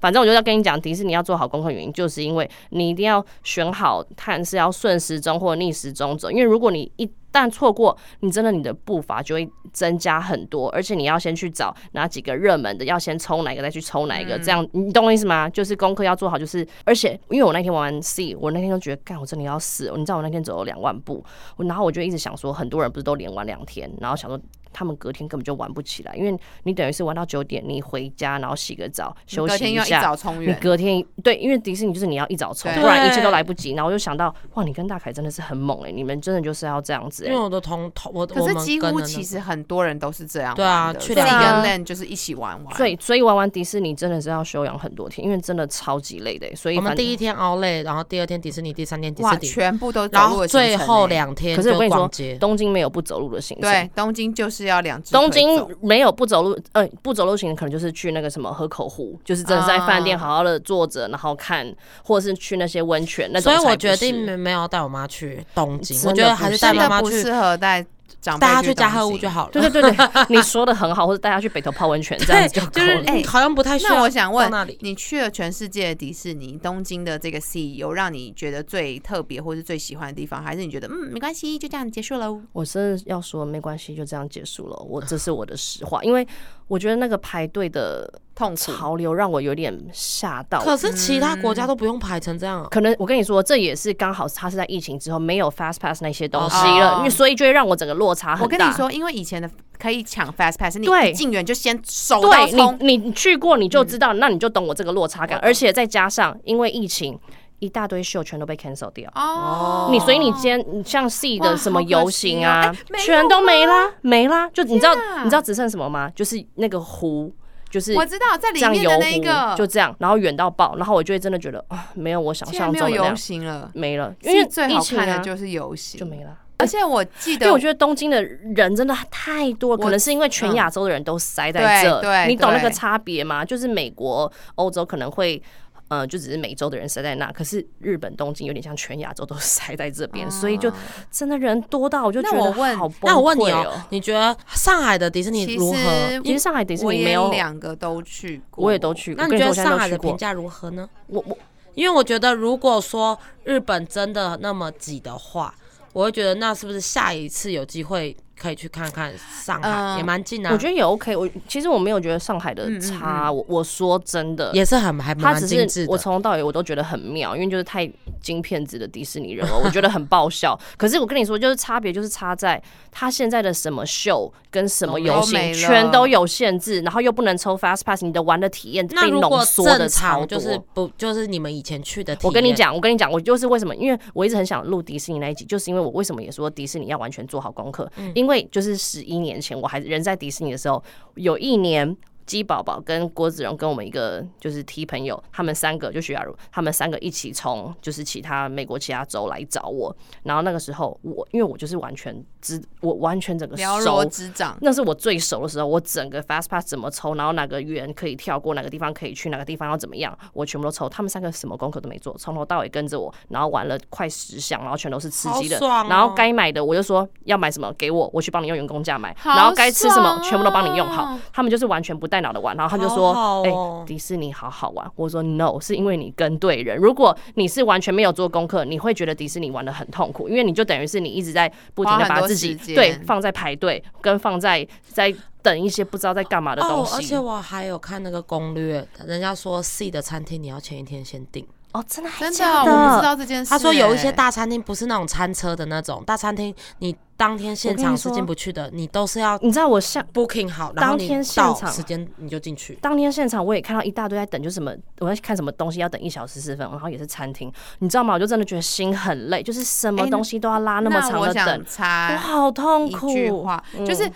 [0.01, 15.49] 反正我就要跟你讲，迪士尼要做好功课，原因就是因为你一定要选好看是要顺时钟或逆时钟走，因为如果你一旦错过，你真的你的步伐就会增加很多，而且你要先去找哪几个热门的，要先抽哪个再去抽哪一个，这样你懂我意思吗？
[15.49, 21.25] 就是功课要做好，就是而且因为我那天玩完 C，我那天就觉得，干我真的要死，你知道我那天走了两万步，
[21.57, 24.41] 我然后我就一直想说，很多人不是都连玩两天，然后想说。
[24.73, 33.73] 他们隔天根本就玩不起来，因为你等于是玩到九点，你回家然后洗个澡休隔天要一息下，你早冲远，隔天对，因为迪士尼就是你要一早冲，对不然一切都来不及。
[33.73, 42.75] 然后我就想到，哇，你跟大凯真的是很猛哎、你们真的就是要这样子哎、因为我的同同我可我们是几乎其实很多人都是这样对啊去两跟天 Len 就是一起玩玩。
[42.77, 46.55] 所以所以玩完迪士尼真的是要休养很多天，因为真的超级累的、欸。
[46.55, 53.71] 所以我们第一天熬累，然后第二天迪士尼，第三天迪，士尼，全部都走然后路的行程最后欸两天可是我跟你说，东京没有不走路的行程。
[53.71, 63.53] 对东京就是要两只东京没有不走路，呃，不走路行程可能就是去那个什么河口湖，就是真的在饭店啊好好的坐着，然后看，或者是去那些温泉那种。
[63.53, 67.85] 所以我决定没没有带我妈去东京，我觉得还是带真妈妈去，不适合带
[68.21, 69.53] 长辈带她去去加贺屋就好了。
[69.53, 70.07] 对对对对，
[70.37, 73.05] 你说的很好，或者大家去北头泡温泉这样，子就够就是了。
[73.07, 73.95] 哎好像不太需要。
[73.95, 82.31] 那我想问那里，你去了全世界的迪士尼，东京的这个 C 有让你觉得最特别或是最喜欢的地方，还是你觉得嗯没关系，就这样结束了？
[82.53, 84.77] 我真的要说没关系，就这样结束了。
[84.77, 86.27] 我这是我的实话，因为
[86.69, 90.63] 我觉得那个排队的痛苦，潮流让我有点吓到。
[90.63, 92.69] 可是其他国家都不用排成这样啊。
[92.71, 98.43] 可能我跟你说，这也是刚好它是在疫情之后没有 Fast Pass 那些东西哦了，因为所以就会让我整个落差很大。
[98.45, 105.39] 我跟你，说，因为以前的可以抢 Fast Pass，你进园就先手到对冲，你你去过你就知道，那你就懂我这个落差感。
[105.41, 107.19] 而且再加上因为疫情，
[107.59, 109.11] 一大堆秀全都被 cancel 掉。
[109.15, 112.75] 哦，你所以你今天你像 C 的什么游行啊
[113.05, 114.49] 全都没啦，没啦。
[114.49, 116.11] 就你知道你知道只剩什么吗？
[116.15, 117.31] 就是那个湖，
[117.71, 126.37] 就是我知道在里面的那一个湖，就这样，然后远到爆，然后我就会真的觉得啊，没有我想象中的那样，行了，没了，因为最好看的就是游行，就没了。
[126.59, 133.45] 而且我记得，因为我觉得东京的人真的太多，可能是因为全亚洲的人都塞在这，对对你懂那个差别吗？
[133.45, 135.43] 就是美国、欧洲可能会。
[135.91, 140.73] 呃，就只是美洲的人塞在那，可是日本东京有点像全亚洲都 塞在这边，所以就
[141.11, 145.77] 真的人多到我就觉得那我问好崩那我问你溃哦，你觉得上海的迪士尼如何？
[145.77, 149.23] 实其实上海迪士尼没有，两个都去过，我也都去过。
[149.23, 150.89] 那你觉得上海的评价如何呢？
[151.09, 151.37] 我我
[151.75, 155.53] 因为我觉得，如果说日本真的那么挤的话，
[155.93, 159.13] 我会觉得那是不是下一次有机会可以去看看
[159.45, 161.15] 上海，嗯也蛮近的、我觉得也 OK。
[161.15, 165.87] 我其实我没有觉得上海的嗯嗯差，我我说真的，也是很还它只蛮精致的。
[165.87, 167.91] 是我从头到尾我都觉得很妙，因为就是太
[168.23, 170.59] 金片子的迪士尼人了， 我觉得很爆笑。
[170.79, 180.27] 可是我跟你说，就是差别就是差在他现在的什么秀跟什么游行都全都有限制，然后又不能抽 Fast Pass，你的玩的体验被浓缩的正超多。
[180.27, 190.83] 就是不就是你们以前去的我跟你，讲，我跟你讲，我就是为什么，因为我一直很想录迪士尼那一集，就是因为我为什么也说迪士尼要完全做好功课，嗯因为为就是十一年前我还人在迪士尼的时候，
[191.17, 191.95] 有一年。
[192.27, 204.57] 鸡宝宝跟郭子荣跟我们一个就是 T 朋友，他们三个就徐雅茹，他们三个一起从就是其他美国其他州来找我，然后那个时候我因为我就是完全知我完全整个了熟如指掌。
[204.61, 210.89] 那是我最熟的时候，我整个 fast pass 怎么抽，然后哪个圆可以跳过，哪个地方可以去，哪个地方要怎么样，我全部都抽。
[210.89, 215.59] 他们三个什么功课都没做，从头到尾跟着我，然后玩了快十项，然后全都是吃鸡的。
[215.89, 219.15] 然后该买的我就说要买什么给我，我去帮你用员工价买。
[219.19, 221.19] 好然后该吃什么爽全部都帮你用哦好。
[221.33, 226.77] 他们就是完全不带脑的玩，然后他们就说好好：“哎、哦迪士尼好好玩。”我说：“No，是因为你跟对人。
[226.77, 235.13] 如果你是完全没有做功课，你会觉得迪士尼玩的很痛苦，因为你就等于是你一直在不停的把自己对放在排队，跟放在在
[235.43, 237.03] 等一些不知道在干嘛的东哦，而。
[237.03, 241.47] 且我还有看那个攻略，人家说 C 的餐厅你要前一天先订。
[241.73, 252.77] 哦，真的还真的，假我不知道这件事、他说有一些欸大餐厅不是那种餐车的那种大餐厅，你当天现场是进不去的，你都是要你知道我像 booking 好，当天现场时间你就进去。
[252.83, 258.15] 当天现场我也看到一大堆在等，就什么我要看什么东西要等一小时四十分，然后也是餐厅，你知道吗？
[258.15, 263.13] 我就真的觉得心很累，就是什么哎东西都要拉那么长的等，我插好痛一苦。
[263.13, 264.11] 句话，嗯就是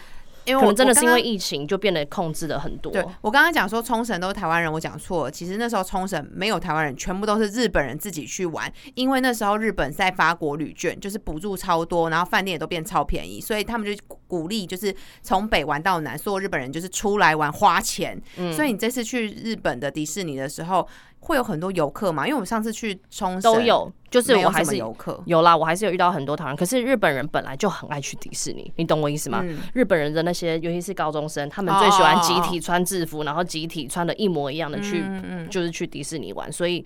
[0.44, 2.92] 因为我可能真的是因为疫情就变得控制了很多。
[2.92, 5.30] 对我刚刚讲说冲绳都是台湾人，我讲错了。
[5.30, 8.70] 其实那时候冲绳没有台湾人，全部都是日本人自己去玩。
[8.94, 18.20] 因为那时候日本在发国旅券，就是补助超多，然后饭店也都变超便宜，所以他们就鼓励就是从北玩到南，所有日本人就是出来玩花钱。
[18.36, 20.86] 嗯所以你这次去日本的迪士尼的时候，
[21.24, 22.24] 会有很多游客嘛？
[22.26, 25.18] 因为我们上次去冲绳都有，就是我还是游客。
[25.24, 29.40] 有啦，我还是有遇到很多台湾人，可是日本人本来就很爱去迪士尼，你懂我意思吗？
[29.42, 36.84] 嗯日本人的那些，尤其是高中生，他们最喜欢集哦体穿制服，然后集体穿的一模一样的去，嗯嗯就是去迪士尼玩，所以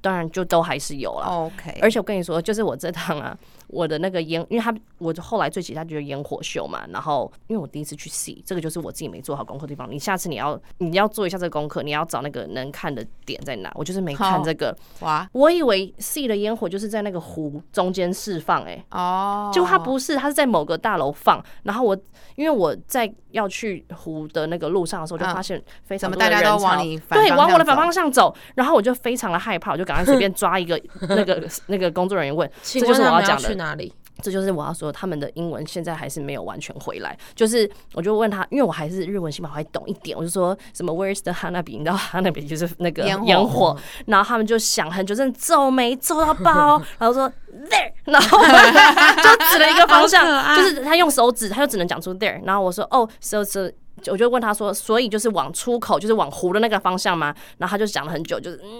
[0.00, 1.26] 当然就都还是有啦。
[1.26, 3.36] ，OK，而且我跟你说，就是我这趟啊，
[3.68, 9.90] 我的那个烟，因为他我后来最期待就是烟火秀嘛，然后因为我第一次去 see，这个就是我自己没做好功课的地方。
[9.90, 13.70] 你下次你要你要做一下这个功课，你要找那个能看的点在哪。
[13.74, 21.44] 我就是没看好这个，哇我以为 see 的烟火就是在那个湖中间释放、欸，哦，结果它不是，它是在某个大楼放。
[21.62, 21.96] 然后我
[22.36, 25.34] 因为我在要去湖的那个路上的时候，就嗯。
[25.34, 33.92] 发现非常多的人大家都往潮你反对，往我的反方向走，然后我就非常的害怕，我就赶快随便抓一个 那个那个工作人员问，请这就是我要讲的去哪里？
[34.22, 37.16] 这就是我要说，他们的英文现在还是没有完全回来。
[37.34, 41.78] 就是我就问他，因为我还是日文起码还懂一点，我就说什么 Where's the hanabi？
[41.78, 43.76] 你知道 hanabi 就是那个烟火，
[44.06, 47.30] 然后他们就想很久，真的皱眉皱到爆，然后说
[47.70, 53.70] there， 然后就指了一个方向就是他用手指，他就只能讲出 there，然后我说哦，so so。
[54.06, 57.34] 我就问他说，所以就是往出口，就是往湖的那个方向吗？
[57.58, 58.70] 然后他就讲了很久，就是嗯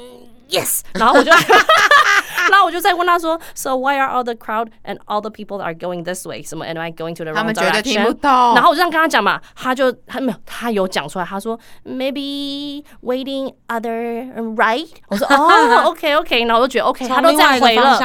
[0.49, 0.83] ，yes。
[0.93, 1.33] 然后我就，
[2.51, 6.43] 然后我就再问他说，so why are all the crowd and all the people are going this way？
[6.43, 8.07] 什么 and I going to the wrong 们绝对听 direction？
[8.07, 8.31] 不懂。
[8.55, 14.89] 然后我就这样跟他讲嘛，他就他没有，他有讲出来，他说 maybe waiting other right。
[15.09, 17.99] 我说哦， OK OK，然后我就觉得 OK，他都这样回了。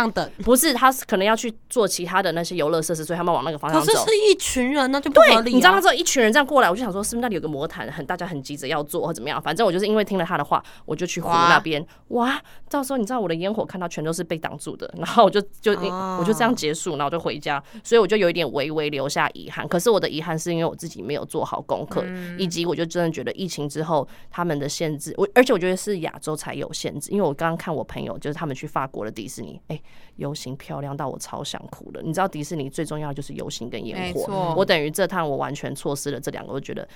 [0.43, 3.91] 不是，他是可能要去做其他的那些游乐设施，所以他们往那个方向走。
[3.91, 5.55] 可是是一群人，那就不合对，理、啊。
[5.55, 9.41] 你知道他之后一群人这样过来，我就想说，是不是那里有个魔毯，很大家很急着要做或怎么样？
[9.41, 11.85] 反正我就是因为听了他的话，我就去湖那边。
[12.09, 19.67] 哇，到时候你知道我的烟火看到全都是被挡住的，然后我就就、哦我就这样结束，然后我就回家，所以我就有一点微微留下遗憾。
[19.67, 22.05] 可是我的遗憾是因为我自己没有做好功课，
[22.37, 29.81] 以及我就真的觉得疫情之后他们的限制，我而且我觉得是亚洲才有限制，因为我刚刚看我朋友就是他们去法国的迪士尼，哎、
[30.17, 32.01] 游行漂亮到我超想哭的。
[32.03, 36.87] 你知道迪士尼最重要的就是游行跟烟火，我等于这趟我完全错失了这两个，我觉得。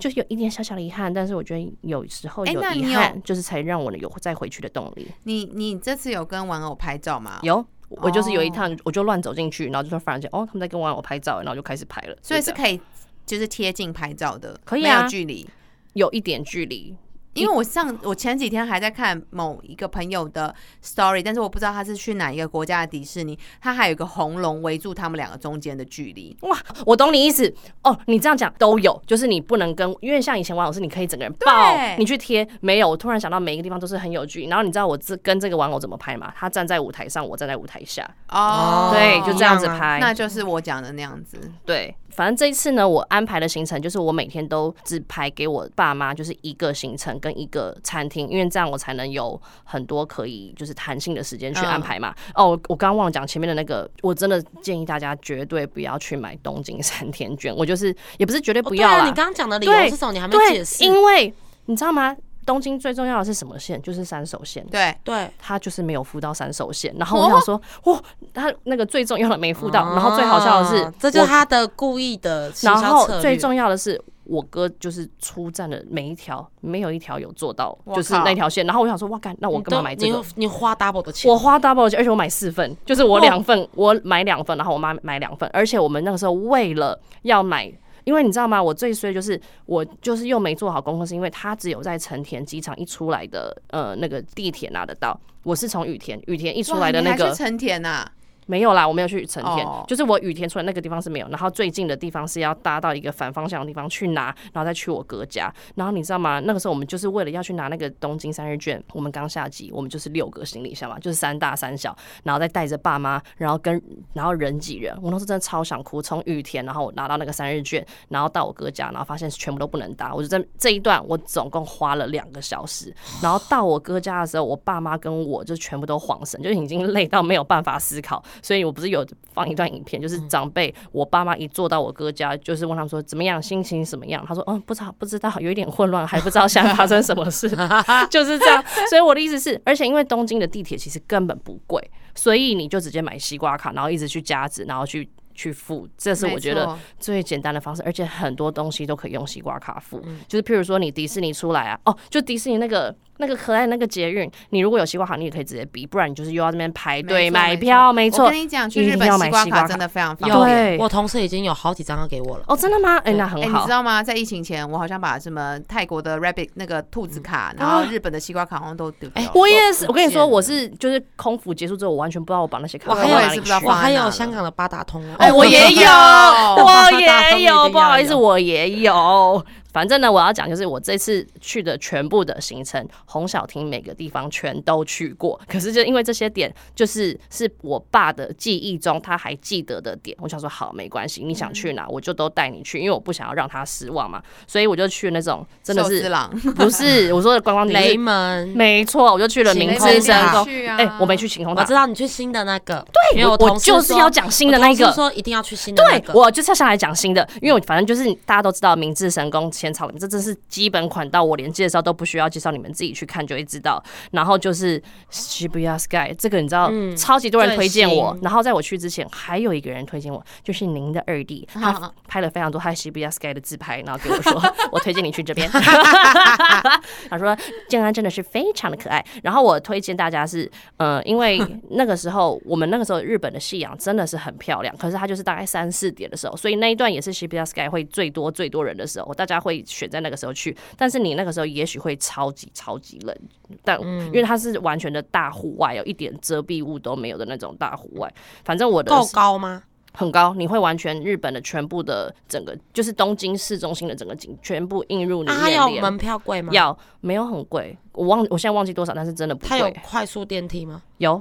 [0.00, 5.06] 就是有一点小小的遗憾，但是我觉得有时候有遗憾，就是才让我有再回去的动力。
[5.24, 7.38] 你你这次有跟玩偶拍照吗？
[7.42, 12.16] 有，我就是有一哦趟，我就乱走进去，然后就突然间，哦，他们在跟玩偶拍照，然后就开始拍了。
[12.22, 12.80] 所以是可以
[13.24, 15.46] 就是贴近拍照的，可以啊没有距离。
[15.92, 16.96] 有一点距离，
[17.34, 26.36] 因为我上我前几天还在看某一个朋友的 story，但是我不知道他是去哪一个国家的迪士尼，他还有一个红龙围住他们两个中间的距离。
[26.42, 27.96] 哇，我懂你意思哦。
[28.06, 32.88] 你这样讲都有，就是你不能跟，因为像以前玩偶是你可以整个人抱，你去贴，没有。
[32.88, 36.32] 我突然想到每一个地方都是很有距离，然后你知道我这跟这个玩偶怎么拍吗？
[36.36, 39.98] 他站在舞台上，我站在舞台下，哦，对，就这样子拍。
[40.00, 41.38] 那就是我讲的那样子。
[41.64, 52.14] 对，反正这一次呢，我安排的行程就是我每天都只排给我爸妈，就是一个行程跟一个餐厅，因为这样我才能有很多可以就是弹性的时间去安排嘛。
[52.34, 60.12] 哦，我我刚刚忘了讲前面的那个，我真的建议大家绝对不要去买东京三天券，我就是也不是绝对不要啦，哦对啊，你刚刚讲的理由对是什么？
[60.12, 60.84] 你还没解，释。
[60.84, 61.32] 因为
[61.66, 62.16] 你知道吗？
[62.50, 63.80] 东京最重要的是什么线？
[63.80, 64.66] 就是三手线。
[64.66, 68.02] 对，对，他就是没有付到三手线，然后我想说， 哇，
[68.34, 72.74] 他那个最重要的没付到，然后最好笑的是哦，这就是他的故意的然。
[72.76, 78.66] 后最重要的是，我哥就是出站的每一条，没有一条有做到，就是那条线。
[78.66, 80.20] 然后我想说，哇，干，那我干嘛买这个？
[80.34, 87.72] 你花 double 的钱，我花 double 的钱，而且我买四份，就是我两份，我买两份，然后我妈买两份，而且我们那个时候为了要买。
[88.10, 88.60] 因为你知道吗？
[88.60, 98.04] 我最衰就是我就是又没做好功课，是因为他只有在成田机场一出来的呃那个地铁拿得到，我是从羽田羽田一出来的那个成田呐、
[98.50, 105.54] 没有啦，我没有去成田，哦就是我羽田出来那个地方是没有，然后最近的地方是要搭到一个反方向的地方去拿，然后再去我哥家。
[105.76, 106.40] 然后你知道吗？
[106.40, 113.80] 那个时候我们就是为了要去拿那个东京三日券，我们刚下机，我们就是六个行李箱嘛，就是三大三小，然后再带着爸妈，然后跟
[114.12, 116.02] 然后人挤人，我那时候真的超想哭。
[116.02, 128.22] 从羽田，然后我拿到那个三日券，然后到我哥家，然后发现全部都不能搭，我就在这一段我总共花了两个小时，然后到我哥家的时候，我爸妈跟我就全部都晃神，就已经累到没有办法思考。
[128.42, 134.24] 所以我不是有放一段影片，就是长辈我爸妈一坐到我哥家，就是问他们说怎么样，心情怎么样？
[134.26, 137.48] 他说嗯不知道不知道，有一点混乱，还不知道现在发生什么事，
[138.10, 138.64] 就是这样。
[138.88, 145.08] 所以我的意思是，而且因为东京的地铁其实根本不贵，所以你就直接买西瓜卡，然后一直去加值，然后去。
[145.32, 149.98] 去付，这是我觉得最简单的方式，而且很多东西都可以用西瓜卡付。
[150.28, 158.40] 就是譬如说你迪士尼出来啊，哦，就迪士尼那个那个可爱那个捷运，你如果有西瓜卡，你也可以直接比，不然你就是又要这边排队买票，没错我跟。
[158.40, 160.40] 你讲，去日本要买西瓜卡卡真的非常方便。
[160.40, 162.44] 对我同事已经有好几张要给我了。
[162.46, 162.96] 哦，真的吗？
[163.04, 163.70] 哎、那哎、很好你知。
[163.70, 164.02] 道吗？
[164.02, 169.30] 在疫情前，我好像把什么泰国的 rabbit 那个兔子卡，然后日本的西瓜卡好像都丢掉了。
[169.34, 179.44] 我也是，我跟你说，我是就是空服结束之后，我完全不知道我把那些卡我还有放哪里去我也是不知道我还有香港的八达通哦，哎，我也有， 哦我也有，不好意思，我也有。
[179.72, 185.40] 反正呢，我要讲就是我这次去的全部的行程，红小厅每个地方全都去过。
[185.48, 194.22] 可是就因为这些点，就是是我爸的记忆中他还记得的点，我想说好没关系，你想去哪我就都带你去，因为我不想要让他失望嘛。
[194.46, 196.10] 所以我就去那种真的是
[196.54, 198.48] 不是我说的观光 景雷，门。
[198.48, 200.46] 没错，我就去了明治神宫。
[200.76, 206.14] 哎、我没去晴空塔我知，道你去新的那个，对因为我就是要讲新的那个说一定要去新的那对。
[206.14, 213.82] 我就是要上来讲新的，因为我反正就是大家都知道明治神宫浅草，这真是基本款，到我连介绍都不需要介绍，你们自己去看就会知道。
[214.12, 224.40] 然后就是 Sky，这个你知道，嗯超级多人推荐我然后在我去之前，还有一个人推荐我，就是您的二弟，他啊拍了非常多他 Sky 的自拍，然后给我说，
[224.72, 225.50] 我推荐你去这边。
[227.10, 227.36] 他说
[227.68, 229.04] 建安真的是非常的可爱。
[229.22, 231.38] 然后我推荐大家是，呃，因为
[231.70, 240.56] 那个时候我们那个时候日本的夕阳真的是很漂亮，可是它就是大概三四点的时候，所以那一段也是 Sky 会最多最多人的时候，大家会选在那个时候去。
[240.76, 243.16] 但是你那个时候也许会超级超级冷，
[243.64, 248.12] 但嗯因为它是完全的大户外，有一点遮蔽物都没有的那种大户外。
[248.44, 249.62] 反正我的够高吗？
[249.92, 255.74] 很高，你会完全日本的全部的整个，就是东京市中心的整个景全部映入你眼帘。
[255.74, 256.52] 有门票贵吗？
[256.52, 259.74] 要没有很贵，我忘我现在忘记多少，但是真的不贵它有。
[259.82, 260.80] 快速电梯吗？
[260.98, 261.20] 有，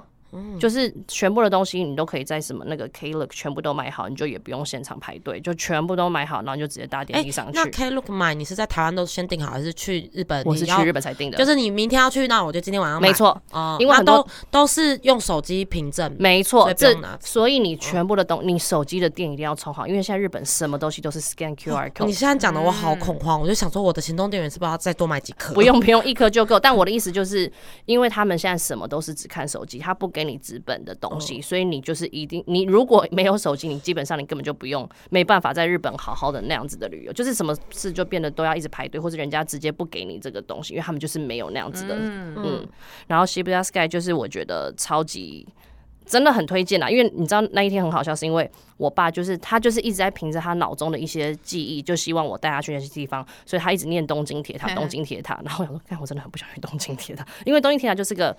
[0.60, 7.54] 就是全部的东西你都可以在什么那个 Klook 全部都买好，你就也不用现场排队，就全部都买好，然后你就直接搭电梯上去。
[7.54, 10.44] 那 Klook 买你是在台湾都先订好，还是去日本？
[10.46, 13.10] 我是去日本才订的，就是你明天要去，那我就今天晚上买。
[13.10, 16.16] 没错，哦，因为都都是用手机凭证。
[16.20, 22.06] 没错，这所以你全部的东，你手机的电一定要充好，因为现在日本什么东西都是 scan QR code。
[22.06, 25.54] 你现在讲的我好恐慌，我就想说我的行动电源是不是要再多买几颗？
[25.54, 26.60] 不用不用，一颗就够。
[26.60, 27.52] 但我的意思就是，
[27.86, 42.68] 因为他们现在什么都是只看手机，他不给你纸本的东西，所以你就是一定，你如果没有手机，你基本上你根本就不用，没办法在日本好好的那样子的旅游，就是什么事就变得都要一直排队，或者人家直接不给你这个东西，因为他们就是没有那样子的，嗯
[43.08, 45.48] 然后 Shibuya Sky 就是我觉得超级。
[46.06, 46.90] 真的很推荐啊！
[46.90, 55.40] 因为你知道那一天很好笑，是因为我爸就是他就是一直在凭着他脑中的一些记忆，就希望我带他去那些地方，所以他一直念东京铁塔，东京铁塔。
[55.46, 58.36] 然后我想说，看我真的很不想去东京铁塔，因为东京铁塔就是个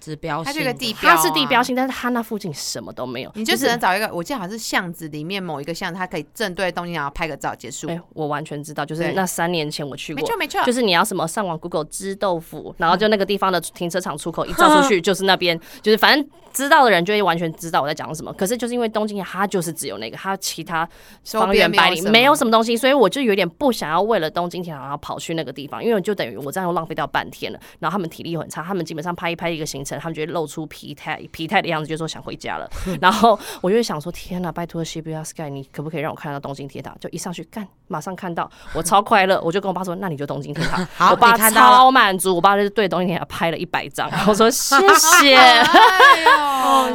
[0.00, 7.88] 指标它性的，这个地标、啊，它是地标性，但是它那附近什么都没有，你就只能找一个，我记得好像是巷子里面某一个巷，它可以正对东京，然后拍个照结束。
[7.88, 18.32] 哎、我完全知道，就是那三年前我去过没错，没错，就是你要什么上网 Google 知豆腐，然后就那个地方的停车场出口一照出去 就是那边，就是反正知道的人就会完全知道我在讲什么。
[18.32, 20.88] 可是就是因为东京它就是只有那个，它其他
[21.22, 22.04] 周方圆边没有什么。
[22.04, 27.60] 百里没有什么东西，所以我就有点不想要为了东京铁塔然后跑去那个地方，因为就等于我这样又浪费掉半天了。
[27.78, 32.68] 然后他们体力很差，他们基本上拍一拍一个行程，他们就会露出疲态疲态的样子，就说想回家了。
[33.00, 36.94] 然后我就会想说，天呐，拜托 Shibuya Sky，你可不可以让我看到东京铁塔？
[37.00, 40.86] 就一上去干，马上看到，我超快乐，我就跟我爸说，那你就东京铁塔。
[41.10, 44.76] 我爸超满足，我爸就是对东京铁塔拍了一百张，我说谢
[45.20, 45.36] 谢。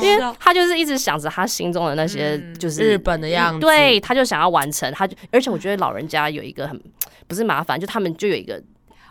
[0.02, 6.80] 因为他就是一直想着他心中的那些嗯就是日本的样子对，他就想要完成，他就而且我觉得老人家有一个很
[7.28, 8.62] 不是麻烦，就他们就有一个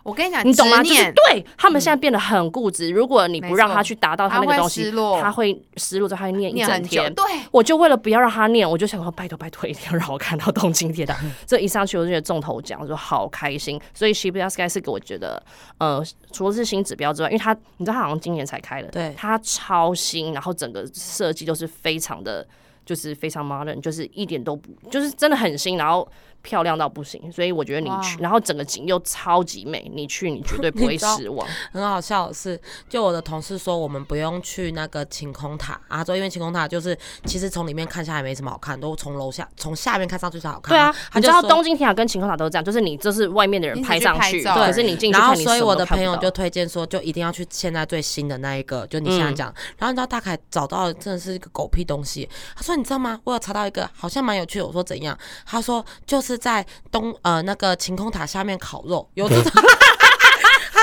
[0.05, 0.83] 我跟你讲，你懂吗？
[0.83, 7.13] 就是对他们现在变得很固执，如果你不让他去达到他那个东西他会失落，他会念一整天。
[7.15, 11.17] 对，我就为了不要让他念，我就想说拜托拜托，一定要让我看到东京铁塔。
[11.47, 13.81] 这一上去我就觉得中头奖，我就好开心。
[13.95, 15.43] 所以 Shibuya Sky 是给我觉得，
[15.79, 22.47] 呃，除了是新指标之外，因为它你知道它好像今年才开的，对它超新，然后整个设计都是非常的。
[22.87, 26.07] 就是非常 modern，就是一点都不，就是真的很新，然后
[26.45, 31.49] 漂亮到不行，所以我觉得你去，然后整个景又超级美，你去你绝对 不会失望。
[31.73, 40.77] 很好笑的是，就我的同事说我们不用去那个晴空塔啊，他说因为晴空塔就是其实从里面看下来没什么好看，都从楼下从下面看上去才好看。
[40.77, 49.55] 对啊，你知道东京铁塔跟晴空塔都是这样，就是你这是外面的人拍上去，去拍照可是你进去然后所以我的朋友就推荐说，就一定要去现在最新的那一个，就你现在嗯讲。
[49.79, 52.29] 然后你知道大概找到的真的是一个狗屁东西。
[52.55, 53.19] 他说你知道吗？
[53.25, 54.67] 我有查到一个好像蛮有趣的。
[54.67, 55.17] 我说怎样？
[55.47, 59.53] 他说就是在东呃那个晴空塔下面烤肉，有这种。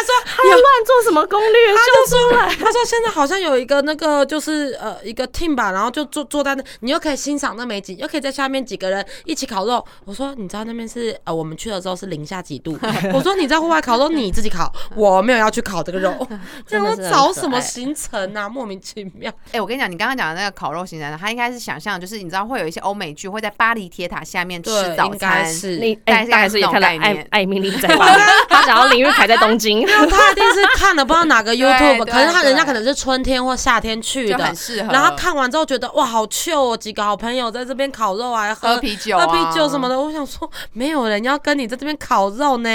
[0.02, 1.74] 他说他要乱做什么攻略？
[1.74, 2.48] 就出来。
[2.56, 9.86] 他说现在好像有一个那个就是呃一个 team 吧，然后就坐坐在那，你又可以欣赏那美景，又可以在下面几个人一起烤肉。
[10.06, 12.78] 我说你知道那边是呃我们去的时候是零下几度，
[13.14, 16.28] 我说你在户外烤肉你自己烤，我没有要去烤这个肉，
[16.66, 18.50] 这样找什么行程啊？
[18.50, 19.32] 莫名其妙。
[19.52, 25.78] 哎、我跟你讲，你刚刚讲的那个烤肉行程，他应该是想象，就是你知道会有一些欧美剧会在巴黎铁塔下面吃对，早餐，是。
[25.78, 29.86] 你哎，大概是大概是也看到艾那种概念艾米丽在巴黎，他想要林玉凯在东京。
[30.10, 34.92] 他一定是看了不知道哪个 YouTube，可是他人家可能是春天或夏天去的就很，适合。
[34.92, 42.70] 然后看完之后觉得哇好 chill 哦，几个好朋友在这边烤肉啊，喝啤酒、啊，喝啤酒什么的，我想说没有人要跟你在这边烤肉呢。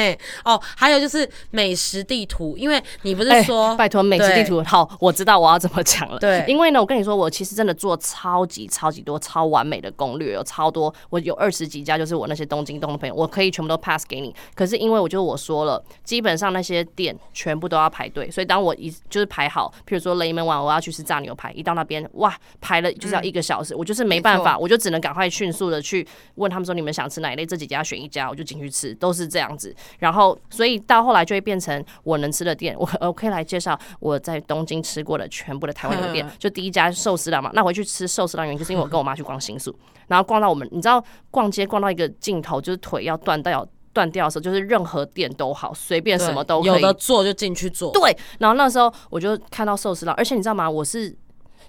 [0.44, 6.18] 哦，还有就是美食地图，因为你不是哎说、拜托美食地图，好，我知道我要怎么讲了。
[6.18, 14.34] 对因为呢，我跟你说，我其实真的做超级超级多超完美的攻略，有超多，我有二十几家，就是我那些东京东的朋友，我可以全部都 pass 给你。
[14.54, 29.74] 可是因为我就我说了，基本上那些店全部都要排队，所以当我一就是排好，譬如说雷门湾我要去吃炸牛排，一到那边哇排了就是要一个小时，我就是没办法，我就只能赶快迅速的去问他们说你们想吃哪一类，这几家选一家，我就进去吃，都是这样子。
[29.98, 36.26] 然后，所以到后来就会变成我能吃的店， 我我可以来介绍我在东京吃过的全部的台湾牛店。
[36.38, 39.76] 就第一家寿司郎嘛，那回去吃寿司郎原因就是因为我跟我妈去逛新宿，
[40.08, 43.66] 然后逛到我们，你知道逛街逛到一个尽头，就是腿要断掉
[43.96, 46.72] 断掉的时候，就是任何店都好，随便什么都可以。
[46.72, 47.90] 有的做就进去做。
[47.92, 50.68] 对，然后那时候我就看到寿司郎，而且你知道吗？
[50.68, 51.16] 我是。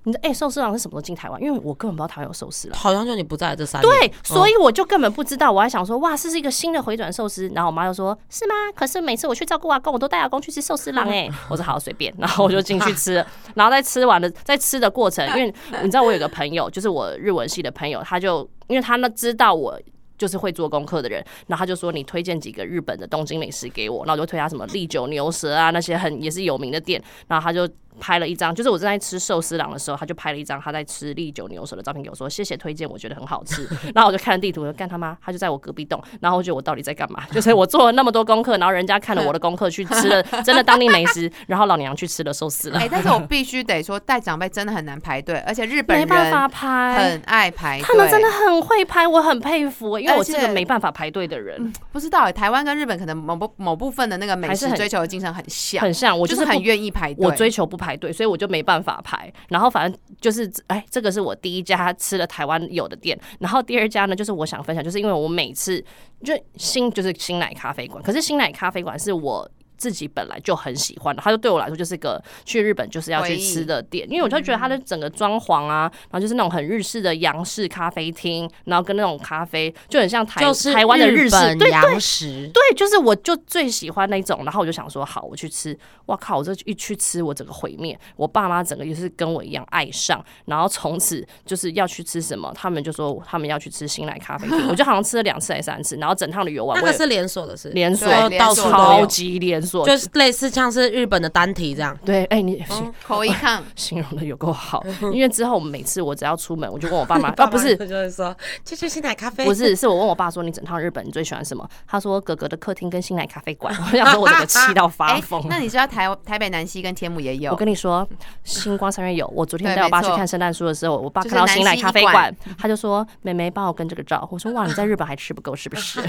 [0.03, 1.41] 你哎，寿司郎是什么时候进台湾？
[1.41, 2.79] 因为我根本不知道台湾有寿司郎。
[2.79, 7.51] 好像就你不在这三年，对，所以我就根本不知道，我还想说，哇，这是一个新的回转寿司。
[7.53, 8.53] 然后我妈就说，是吗？
[8.73, 11.29] 可是每次我去照顾阿公，我都带阿公去吃寿司郎 哎。
[11.49, 12.13] 我说好，随便。
[12.17, 13.15] 然后我就进去吃，
[13.55, 19.77] 然后在吃完了，在吃的过程，因为你知道我有个朋友，就是我日文系的朋友，他就因为他呢知道我。
[20.17, 27.67] 就是会做功课的人，然后他就说你推荐几个日本的东京美食给我，那我就推他什么利久牛舌啊那些很也是有名的店，然后他就
[27.99, 33.67] 拍了一张，就是我正在吃寿司郎的时候，他就拍了一张他在吃利久牛舌的照片给我说谢谢推荐，我觉得很好吃。
[33.93, 37.23] 然后我就看了地图，我就干他妈，他就在我隔壁栋，然后我觉得我到底在干嘛？
[37.31, 47.21] 就是我做了那么多功课，然后人家看了我的功课去吃了 真的当地美食，然后老娘去吃了寿司郎哎、，但是我必须得说，带长辈真的很难排队，而且日本人没办法排很。
[47.27, 47.83] 爱排队。
[47.83, 56.17] 他们真的很会拍，我很佩服，因为我是个没办法排队的人，不知道哎、台湾跟日本可能某部某部分的那个美食追求的精神很像，很像。
[56.17, 57.25] 我就是很愿意排队。
[57.25, 59.31] 我追求不排排队，所以我就没办法排。
[59.47, 63.17] 然后反正就是，哎，这个是我第一家吃了台湾有的店。
[63.39, 65.83] 然后第二家呢，就是我想分享，就是因为我每次
[66.23, 69.49] 就新就是新奶咖啡馆，可是新奶咖啡馆是我。
[69.77, 85.77] 自己本来就很喜欢的，它就对我来说就是个去日本就是要去吃的店，因为我就觉得它的整个装潢啊，然后就是那种很日式的洋式咖啡厅，然后跟那种咖啡就很像台就是台湾的日式，洋食，对，就是我就最喜欢那种，然后我就想说，好，我去吃。
[86.07, 86.37] 哇靠！
[86.37, 87.99] 我这一去吃，我整个毁灭。
[88.15, 94.69] 我爸妈整个也是跟我一样爱上，然后从此就是要去吃什么，他们就说他们要去吃新来咖啡厅。
[94.69, 101.95] 我就好像吃了两次还是三次，然后整趟旅游完，那个是连锁的是，连锁对到处超，级连锁，就是类似像是日本的单体这样。
[102.05, 104.81] 对，哎、你形口一看， 形容的有够好，
[105.13, 111.67] 因为之后每次我只要出门，我就问我爸妈， 啊不是就是说去去新奶咖啡，不是，是我问我爸说你整趟日本你最喜欢什么？
[111.85, 113.75] 他说哥哥的客厅跟新奶咖啡馆。
[113.91, 117.55] 我想说我整个气到发哎疯。，那你知道台台北南西跟天母也有我？
[117.57, 118.07] 跟你说，
[118.43, 119.27] 星光三月有。
[119.35, 125.99] 我昨天带我爸去看圣诞树的时候，我爸看到新奶咖啡南馆，他就说：“妹妹，帮我跟这个照。”我说：“哇，你在日本还吃不够是不是？”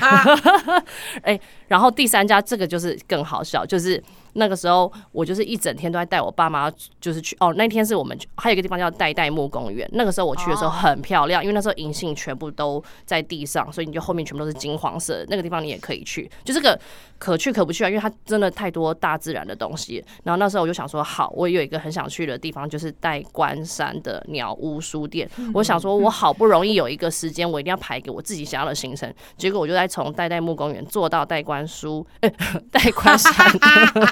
[1.23, 4.03] 哎，然后第三家这个就是更好少，就是
[4.35, 6.71] 那个时候我就是一整天都在带我爸妈，
[7.01, 9.89] 就是去哦，那天是我们去还有一个地方叫代代木公园。
[9.93, 15.25] 那个时候我去的时候很漂亮，因为那时候银杏全部都在地上，所以你就后面全部都是金黄色。
[15.29, 16.79] 那个地方你也可以去，就这个
[17.19, 20.05] 可去可不去啊，因为它真的太多大自然的东西。
[20.25, 25.29] 然后那时候我就想说，好，我有一个很想去的地方，就是代官山的鸟屋书店。
[25.55, 29.13] 我想说，我好不容易有一个时间，我一定要排给我自己想要的行程。
[29.37, 32.33] 结果我就在从代代木公园坐到代官书，哎、
[32.71, 33.33] 代官山，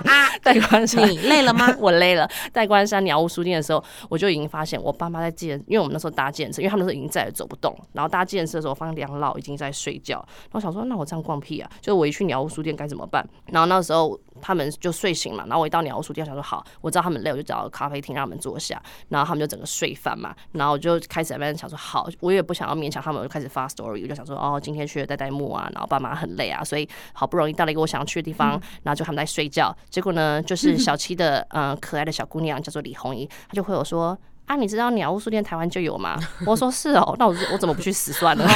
[0.43, 1.09] 代官山。
[1.09, 1.67] 你累了吗？
[1.79, 2.29] 我累了。
[2.53, 7.77] 代官山鸟屋书店的时候，我就已经发现我爸妈在计程，因为我们那时候搭计程车，因为他们那时候已经再也走不动。
[7.93, 10.17] 然后搭计程车的时候，我发现两老已经在睡觉。
[10.17, 11.71] 然后我想说，那我这样逛屁啊！
[11.81, 13.27] 就是我一去鸟屋书店该怎么办？
[13.47, 18.81] 然后那时候他们就睡醒嘛，然后我一到鸟屋书店，想说好，我知道他们累，我就找咖啡厅让他们坐下。
[19.09, 34.15] 然后他们就整个睡翻嘛，然后我就开始在那边想说，好，我也不想要勉强他们，我就开始发 story，我就想说，哦，今天去了代代木啊，然后爸妈很累啊，所以好不容易到了一个我想要去的地方，然后就他们在睡觉，结果呢，就是小七的嗯、呃可爱的小姑娘叫做李红怡，她就会有说。
[34.47, 36.17] 啊，你知道鸟屋书店台湾就有吗？
[36.47, 38.49] 我说是哦，那我我怎么不去死算了？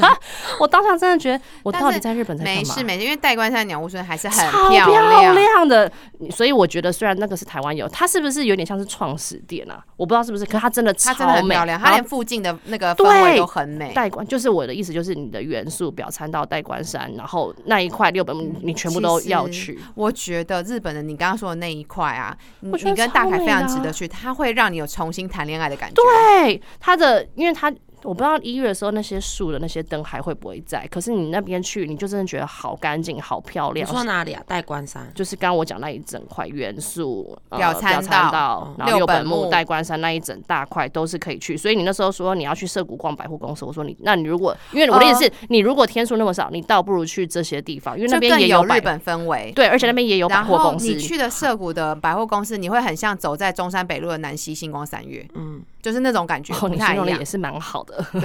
[0.58, 2.60] 我当场真的觉得，我到底在日本在干嘛？
[2.60, 5.90] 没事没事，因为代官山鸟屋村还是很超漂漂亮的，
[6.30, 9.84] 所以我觉得虽然那个是台湾有，它是不是有点像是创始店啊？
[9.96, 13.92] 我不知道是不是，可它真的超它真的很美，漂亮，它连附近的那个氛围都很美。
[13.92, 19.78] 代官就是我的意思，就是你的元素表参道代官山，然后那一块六本木你全部都要去。
[19.94, 25.94] 我觉得日本的你刚刚说的那一块啊，你跟大凯非常值得去，它会让你有重新谈恋爱的感觉。
[26.00, 27.72] 对，他的，因为他
[28.04, 33.92] 我不知道一月的时候那些树的那些灯还会不会在，可是你那边去，你就真的觉得好干净、好漂亮你亮。
[33.92, 34.42] 说哪里啊？
[34.46, 35.10] 代官山。
[35.14, 41.56] 就是刚刚我讲那一整块元素，呃、表参参道道，然后六六本本木木、代官山那一整大块都是可以去。
[41.56, 49.50] 所以你那时候说你要去涩谷逛百货公司，我说你，那你如果因为我的意思是，你如果天数那么少，你倒不如去这些地方，因为那边也百有日本氛围。
[49.54, 50.86] 对，而且那边也有百货公司。
[50.86, 57.24] 你去的涩谷的百货公司，你会很像走在中山北路的南西星光三月，嗯，就是那种感觉，哦，不太一样你形容的也。
[57.24, 58.02] 是蛮好的。
[58.12, 58.22] 对，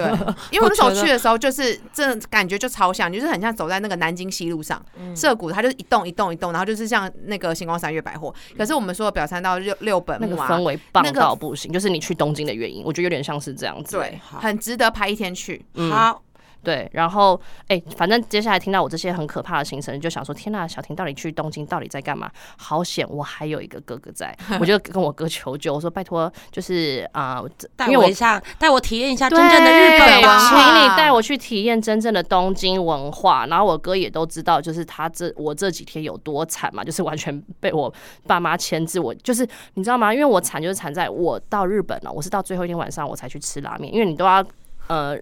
[0.49, 8.33] 因为我那 时候去的时候，就是这感觉就超像，就是很像走在那个南京西路上，嗯涩谷它就是一栋一栋一栋，然后就是像那个星光三月百货。
[8.57, 13.97] 可是我们说的表参道六六本那个木啊，氛围棒那个到不行，就是你去东京的原因，我觉得有点像是这样子。
[13.97, 15.65] 对，很值得排一天去。
[15.73, 16.21] 嗯好，
[16.61, 22.29] 对，然后哎、反正接下来听到我这些很可怕的行程，就想说天呐，小婷到底去东京到底在干嘛？
[22.57, 30.83] 好险，我还有一个哥哥在， 我就跟我哥求救，我说拜托，就是啊，这带我我一下，带我体验一下真正的日本请。
[30.83, 33.45] 你带我去体验真正的东京文化。
[33.45, 37.91] 然后我哥也都知道，就是他这我这几天有多惨嘛，就是完全被我
[38.27, 38.99] 爸妈牵制。
[38.99, 40.13] 我就是你知道吗？
[40.13, 44.45] 因为我惨就是惨在我到日本了，我是到最后一天晚上我才去吃拉面，因为你都要
[44.87, 45.17] 呃。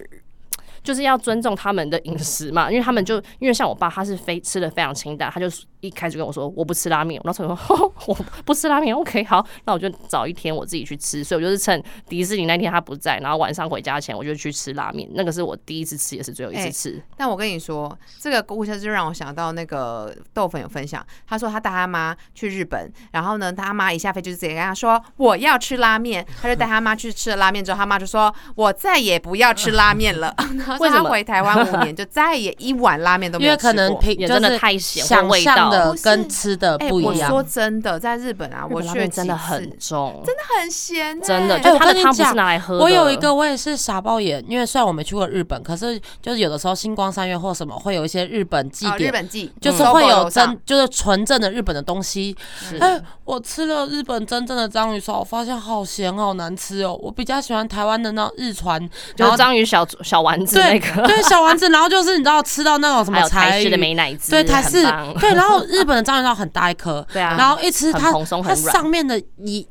[0.87, 5.47] 就是要尊重他们的饮食嘛，因为他们就因为像我爸，他是非吃的非常清淡，他就
[5.81, 17.03] 一开始跟我说我不吃拉面，我那时候说我 不吃拉面，OK 好，那我就找一天我自己去吃，所以我就是趁迪士尼那天他不在，然后晚上回家前我就去吃拉面，那个是我第一次吃，也是最后一次哎吃。
[17.17, 30.33] 但我跟你说，这个故事就让我想到那个豆粉有分享，他说他带他妈去日本，然后呢，他妈一下飞就直接跟他说我要吃拉面，他就带他妈去吃了拉面之后，他妈就说我再也不要吃拉面了。
[30.77, 33.71] 然后为什么他回台湾五年 就再也一碗拉面都没因为有吃过。
[33.71, 37.29] 可能平也真的是太咸或想味道的不是跟吃的哎、不一样。
[37.33, 42.83] 我说真的，在日本啊，我去了几面真的很次重，真的很咸、欸，真的，哎我就它的汤不是拿来喝的。
[42.83, 52.35] 我有一个，我也是傻爆眼，因为虽然我没去过日本，可是就是有的时候星光三月或什么会有一些日本祭哦，日典，本记就是会有真真就是纯正的日本的东西。
[52.61, 56.97] 是哎，我吃了日本真正的章鱼烧，我发现好咸好难吃哦。
[57.01, 58.79] 我比较喜欢台湾的那种日传，
[59.15, 64.83] 然后就是章鱼小小丸子对那个，对 小丸子，然后就是你知道吃到那种什么台式的鱼美乃滋，对台式
[65.19, 68.11] 对，然后日本的章鱼烧很大一颗， 对啊，然后一吃它
[68.43, 69.67] 它上面的一。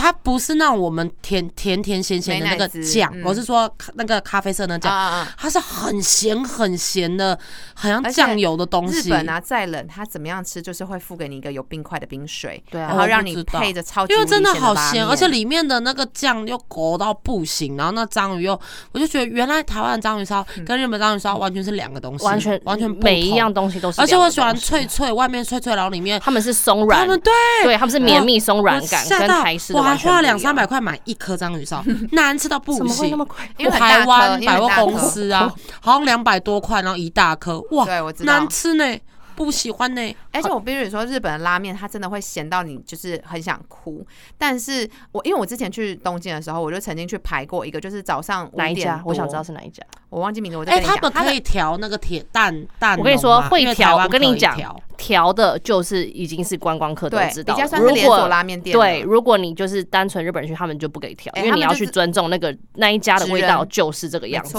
[0.00, 3.22] 它不是那种我们甜甜甜咸咸的那个酱，嗯。
[3.24, 5.34] 我是说那个咖啡色那酱，啊啊啊！
[5.38, 7.36] 它是很咸很咸的，
[7.74, 9.08] 很像酱油的东西。
[9.08, 13.58] 日本啊，再冷，它怎么样吃，就是会附给你一个有冰块的冰水，对啊然后让你知道。
[13.58, 18.60] 配着超级因为真的好咸，而且里面的那个酱又勾到不行，然后那章鱼又，
[18.92, 27.32] 我就觉得原来台湾的章鱼烧跟日本章鱼烧完全是两个东西，完全完全不每一样东西都是，而且我喜欢脆，脆，外面脆脆，然后里面他们是松软，他们对。
[27.62, 31.82] 对，他们是绵密松软我感，跟台式的我还花了两三百，块买一颗章鱼烧，
[32.12, 33.24] 难吃到不行怎么会那么。
[33.24, 33.36] 贵？
[33.56, 38.98] 因为台湾百货公司啊， 好像两百多块，然后一大颗，哇，对我知道难吃呢，
[39.34, 40.16] 不喜欢呢。
[40.32, 44.06] 而且我必须说，日本的拉面它真的会咸到你就是很想哭。
[44.36, 49.00] 但是我因为我之前去东京的时候，我就曾经去排过一个，就是早上五点？
[49.04, 49.82] 我想知道，是哪一家。
[50.16, 51.02] 我忘记名字，我再哎，跟你讲。
[51.02, 58.74] 的他们可以调那个铁蛋蛋，我跟你说会调，我我跟你讲调，调的就是已经是观光客都知道了，比较算是如连锁果拉面店。
[58.74, 64.56] 对，如果你就是单纯日本人去，他们就不给调，哎因为你要去尊重那个那一家的味道就是这个样子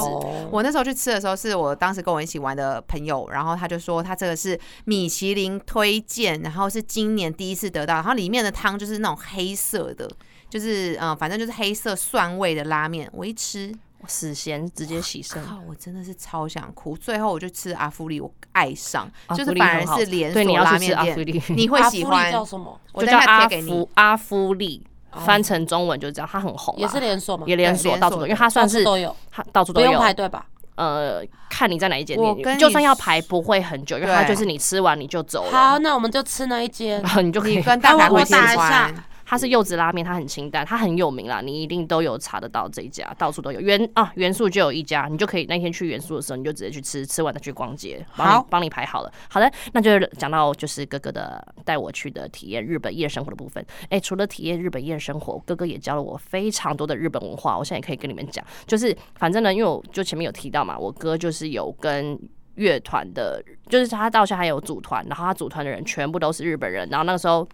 [0.51, 10.07] 我那时候去吃的时候，是我当时跟我一起玩的朋友，然后他就说他这个是米其林推荐，然后是今年第一次得到，然后里面的汤就是那种黑色的，
[10.51, 13.09] 就是嗯、呃反正就是黑色蒜味的拉面。
[13.11, 13.73] 我一吃，
[14.05, 16.95] 死咸直接洗肾，靠，我真的是超想哭。
[16.97, 22.31] 最后我就吃阿芙丽，我爱上，就是反而是连对，你锁要去吃拉面店，阿芙丽， 你会喜欢。
[22.31, 22.79] 叫什么？
[22.95, 23.89] 就叫阿芙。
[23.95, 24.85] 阿芙丽，
[25.25, 27.45] 翻成中文就这样，它很红啊，也是连锁嘛？
[27.47, 29.99] 也连锁锁到处都，因为它算是到处都有，它到处不用都有。
[29.99, 30.45] 排队吧？
[30.75, 37.09] 呃，看你在哪一间店，就算要排不会很久，因为它就是你吃完你就走了，好，那我们就吃那一间然。
[37.13, 43.59] 后 你就可以你跟大哎 我我概会喜打一下欢，它是柚子拉面，它很清淡，它很有名啦，你一定都有查得到这一家，到处都有。
[43.59, 49.11] 元啊，元素就有一家，你就可以那天去元素的时候，你就直接去吃，吃完再去逛街，帮你好帮你排好了。
[49.29, 53.65] 好的，那就是讲到就是哥哥的带我去的体验日本夜生活的部分。
[53.89, 62.17] 哎、除了体验日本夜生活，哥哥也教了我非常多的日本文化，我现在也可以跟你们讲，就是反正呢，因为我就前面有提到嘛，我哥就是有跟。
[62.57, 67.47] 乐团的，就是他到现在还有组团，然后他组团的人全部都是日本人，然后那个时候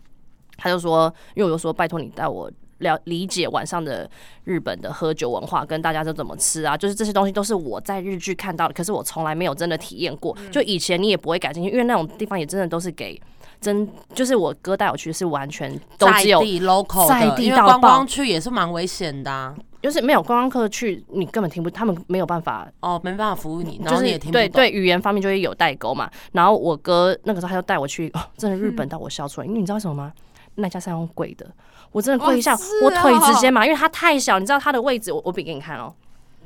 [0.57, 4.09] 他就说，因为我就说拜托你带我了理解晚上的
[4.43, 10.35] 日本的喝酒文化，跟大家都怎么吃啊，就是这些东西都是我在日剧看到的，可是我从来没有真的体验过。
[10.51, 13.19] 就以前你也不会感兴趣，因为那种地方也真的都是给
[13.61, 16.41] 真，就是我哥带我去是完全都只有。
[16.41, 19.55] 地 local 在，地到爆因为观光区也是蛮危险的啊。
[19.81, 24.41] 就是没有观光客去，你根本听不，他们没有办法哦，没办法服务你，就是也听不懂。
[24.41, 26.09] 对对语言方面就会有代沟嘛。
[26.31, 30.13] 然后我哥那个时候他就带我去，哦，真的日本到我笑出来，因为你知道什么吗？
[30.55, 31.45] 那家是要用跪的，
[31.91, 35.93] 我真的跪一下，哦我腿直接哦麻，因为它太小，你知道它的位置，我我比给你看哦。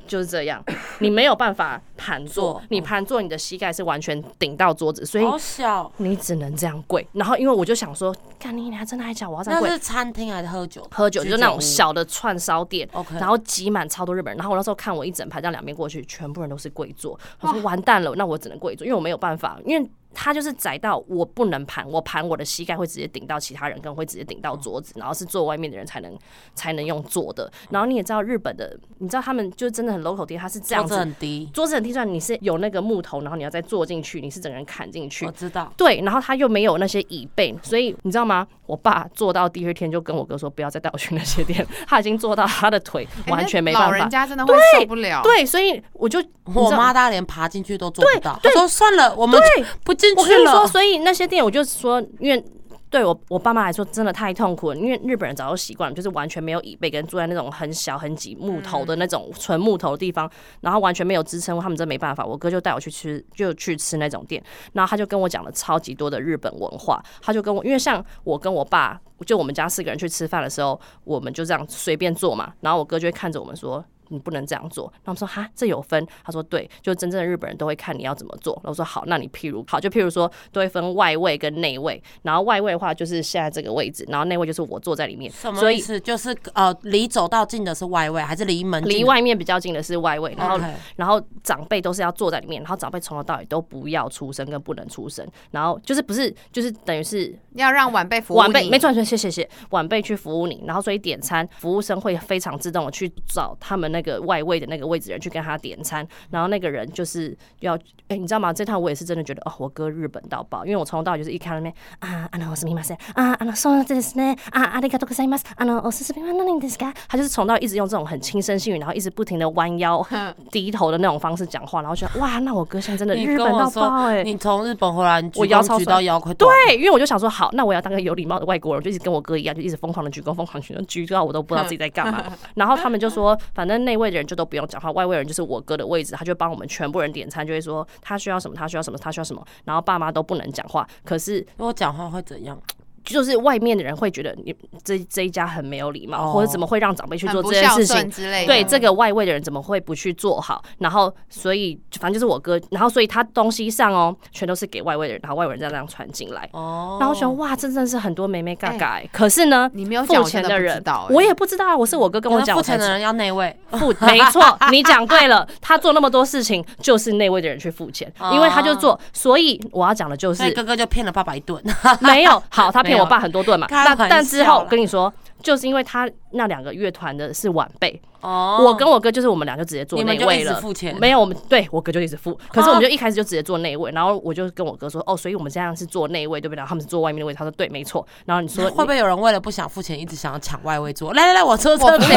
[0.07, 0.63] 就是这样，
[0.99, 7.05] 你没有办法盘坐坐，你盘坐，你的膝盖是完全顶到桌子，所以好小，你只能这样跪。
[7.11, 9.29] 然后因为我就想说，看你娘，真的还假？
[9.29, 9.81] 我要这样跪那是。
[9.81, 10.81] 餐厅还是喝酒？
[10.91, 26.17] 喝酒就是那种小的串烧店，OK，然后挤满超多日本人，然后我那时候看我一整排这样两边过去，全部人都是跪坐，我说完蛋了，那我只能跪坐，因为我没有办法，因为他就是窄到我不能盘，我盘我的膝盖会直接顶到其他人，跟会直接顶到桌子，然后是坐外面的人才能
[26.55, 27.51] 才能用坐的。
[27.69, 35.71] 然后你也知道日本的，你知道他们就真的很 local 店，他是这样桌子子，很低，桌子很低，算你是有那个木头，然后你要再坐进去，你是整个人砍进去我，知道。
[35.77, 38.47] 对，然后他又没有那些椅背，所以你知道吗？
[38.65, 44.09] 我爸坐到第二天就跟我哥说，不要再带我去那些店， 他已经坐到他的腿哎完全没那老人办法。
[44.09, 45.21] 家真的会受不了。
[45.23, 46.21] 对，所以我就
[46.53, 49.39] 我妈大连爬进去都做不到，她说算了，我们，
[49.85, 52.43] 不进去我跟你说，所以那些店我就说，因为。
[52.89, 60.31] 对我我爸妈来说真的太痛苦了，因为日本人早就习惯了，就是完全没有椅背，跟坐在那种很小很挤木头的那种纯木头的地方，
[60.61, 62.25] 然后完全没有支撑，他们真没办法。
[62.25, 64.41] 我哥就带我去吃，就去吃那种店，
[64.71, 73.83] 然后他就跟我讲了超级多的日本文化，他就跟我，因为像我跟我爸，就我们家四个人去吃饭的时候，我们就这样随便坐嘛，然后我哥就会看着我们说。
[74.09, 74.85] 你不能这样做。
[75.03, 76.05] 然后我们说哈，这有分。
[76.23, 78.53] 他说对，就真正的日本人都会看你要怎么做。
[78.57, 82.01] 然后我说好，那你譬如好，就譬如说都会分外位跟内位。
[82.23, 85.31] 然后外位的话就是现在这个位置，然后内位就是我坐在里面。
[85.31, 85.99] 什所以么意思？
[85.99, 90.59] 就是呃，离走道近的是外位，还是离门离外面比较近的是外位，然后
[90.95, 107.74] 然后长辈都是要坐在里面，然后长辈从头到尾都不要出声跟不能出声，然后就是不是就是等于是要让晚辈服务晚辈没错，没错，谢谢谢晚辈去服务你，然后所以点餐服务生会非常自动的去找他们那 那个外位的那个位置人去跟他点餐，然后那个人就是要，
[108.08, 108.52] 哎、你知道吗？
[108.52, 116.92] 这趟我也是真的觉得，哦，我哥日本到爆，因为我从头到尾就是一看到那边啊，あのすみません啊，あのそうですね啊，ありがとうございます啊，のおすすめは何ですか？
[117.08, 120.06] 他就是从到一直用这种很轻声细语，然后一直不停的弯腰
[120.50, 126.50] 低头的那种方式讲话，然后觉得哇，那我哥现在真的你日本到跟我说爆哎、你从日本回来，你我鞠躬举腰超酸到腰快断。
[126.66, 132.24] 对，因为我就想说，好，那我要当个有礼貌的外国人，就一直跟我哥一样，就一直疯狂的鞠躬，疯狂地鞠躬，鞠到我都不知道自己在干嘛。
[132.54, 139.41] 然后他们就说，反正 内位的人就都不用讲话，外位人就是我哥的位置，他就帮我们全部人点餐，就会说他需要什么，他需要什么，他需要什么。
[139.63, 142.61] 然后爸妈都不能讲话，可是如果讲话会怎样？
[143.07, 144.53] 就是外面的人会觉得你
[144.83, 148.11] 这这一家很没有礼貌，哦或者怎么会让长辈去做这件事情。
[148.11, 148.47] 之类的。
[148.47, 150.61] 对这个外位的人怎么会不去做好？
[150.79, 156.47] 然后所以反正就是我哥，然后所以他东西上哦，全都是给外位的人，然后外位人再这样传进来。
[156.53, 159.09] 哦，然后我想哇，这真的是很多妹妹嘎嘎、欸。
[159.11, 164.41] 可是呢，你没有，付钱的人我也不知道啊，我是我哥跟我讲，付钱的人要内位，付，没错，
[164.71, 171.61] 你讲对了，他做那么多事情，就是内位的人去付钱，因为他就做，所以我要讲的就是哥哥就骗了爸爸一顿。
[171.99, 175.13] 没有好，他骗我爸很多顿嘛，那但但之后跟你说。
[175.41, 180.59] 就是因为他那两个乐团的是晚辈，哦我跟我哥就是我们俩就直接做你们就一直内位了。
[180.59, 186.57] 付钱，没有，我们对我哥就一直付，可是我们就一开始就直接做内位，然后我就跟我哥说，哦，所以我们这样是做内位，对不对？
[186.57, 188.05] 然后他们是做外面的位，他说对，没错。
[188.25, 191.13] 然后你说会不会有人为了不想付钱，一直想要抢外位坐？
[191.13, 192.13] 来来来，我车我车服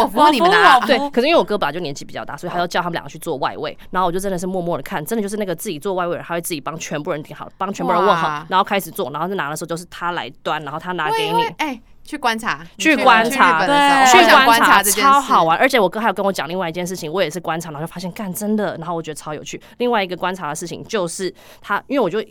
[0.00, 0.50] 我服我服你们
[0.86, 11.42] 对可是因为我哥本来就年纪比较大，所以他就叫他们两个去做外位，然后我就真的是默默的看，真的就是那个自己做外位的人，他会自己帮全部人点好，帮全部人问好，然后开始做，然后就拿的时候就是他来端，然后他拿给你。
[11.58, 19.60] 哎，去观察，去观察对去观察这件事，超好玩，而且我哥还有跟我讲另外一件事情，我也是观察，然后就发现干真的，然后我觉得超有趣。
[19.78, 22.22] 另外一个观察的事情就是他，因为我就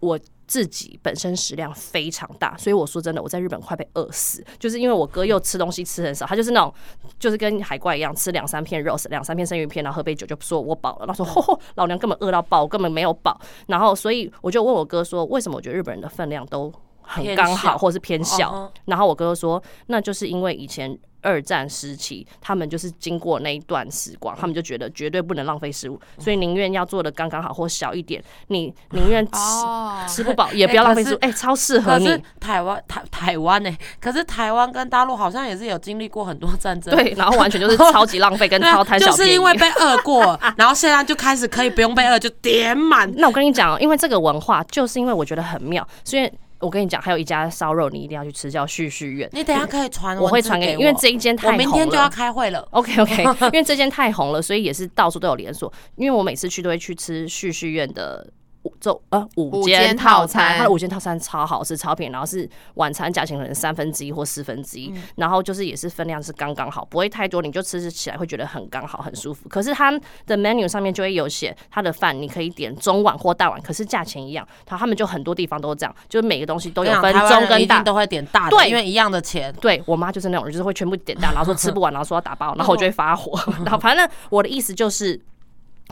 [0.00, 6.72] 我自己本身食量非常大，所以我说真的，我在日本快被饿死，就是因为我哥又吃东西吃很少，他就是那种
[7.18, 16.72] 就是跟海怪一样，吃两三片肉，两三片生鱼片，然后喝杯酒就说我饱了，然后说吼吼， 老娘根本饿到爆，我根本没有饱，然后所以我就问我哥说，为什么我觉得日本人的分量都
[17.10, 18.50] 很刚好，或是偏小？
[18.50, 32.22] 哦然后我哥说，那就是因为以前二战时期，他们就是经过那一段时光，他们就觉得绝对不能浪费食物，所以宁愿要做的刚刚好或小一点，你宁愿吃、哦，吃不饱也不要浪费食物，哎、超适合你可是。
[32.40, 36.94] 台湾台台湾呢、可是台湾跟大陆好像也是有经历过很多战争。
[36.96, 39.30] 对，然后完全就是超级浪费跟 超贪小就便宜。
[39.30, 43.10] 是因为被饿过， 然后现在就开始可以不用被饿，就点满。
[43.16, 46.30] 那我跟你讲哦，因为这个文化，就是因为我觉得很妙，所以
[46.60, 49.28] 我跟你讲，还有一家烧肉你一定要去吃，叫旭旭苑。
[49.32, 51.58] 你等一下可以传我会传给给你，因为这一间太红了。
[51.58, 52.66] 明天就要开会了。
[52.70, 55.72] OK OK， 因为这间太红了，所以也是到处都有连锁。
[55.96, 58.26] 因为我每次去都会去吃旭旭苑的
[58.62, 69.48] 五这呃五五间间套套餐它的五间套餐超好吃，超便宜，然后是晚餐价钱可能三分之一或四分之一，然后就是也是分量是刚刚好，不会太多，你就吃起来会觉得很刚好，很舒服。
[69.48, 69.90] 可是它
[70.26, 74.46] 的 menu 上面就会有写它的饭，你可以点中碗或大碗，可是价钱一样。
[74.66, 77.84] 它他们就很多地方都这样，就是每个东西都有分中跟大人一定。
[77.84, 79.50] 都会点大的，对因为一样的钱。
[79.60, 83.32] 对我妈就是那种人，就是会全部点大，然后说吃不完，然后说要打包，然后我就会发火。
[83.64, 85.18] 然后反正我的意思就是。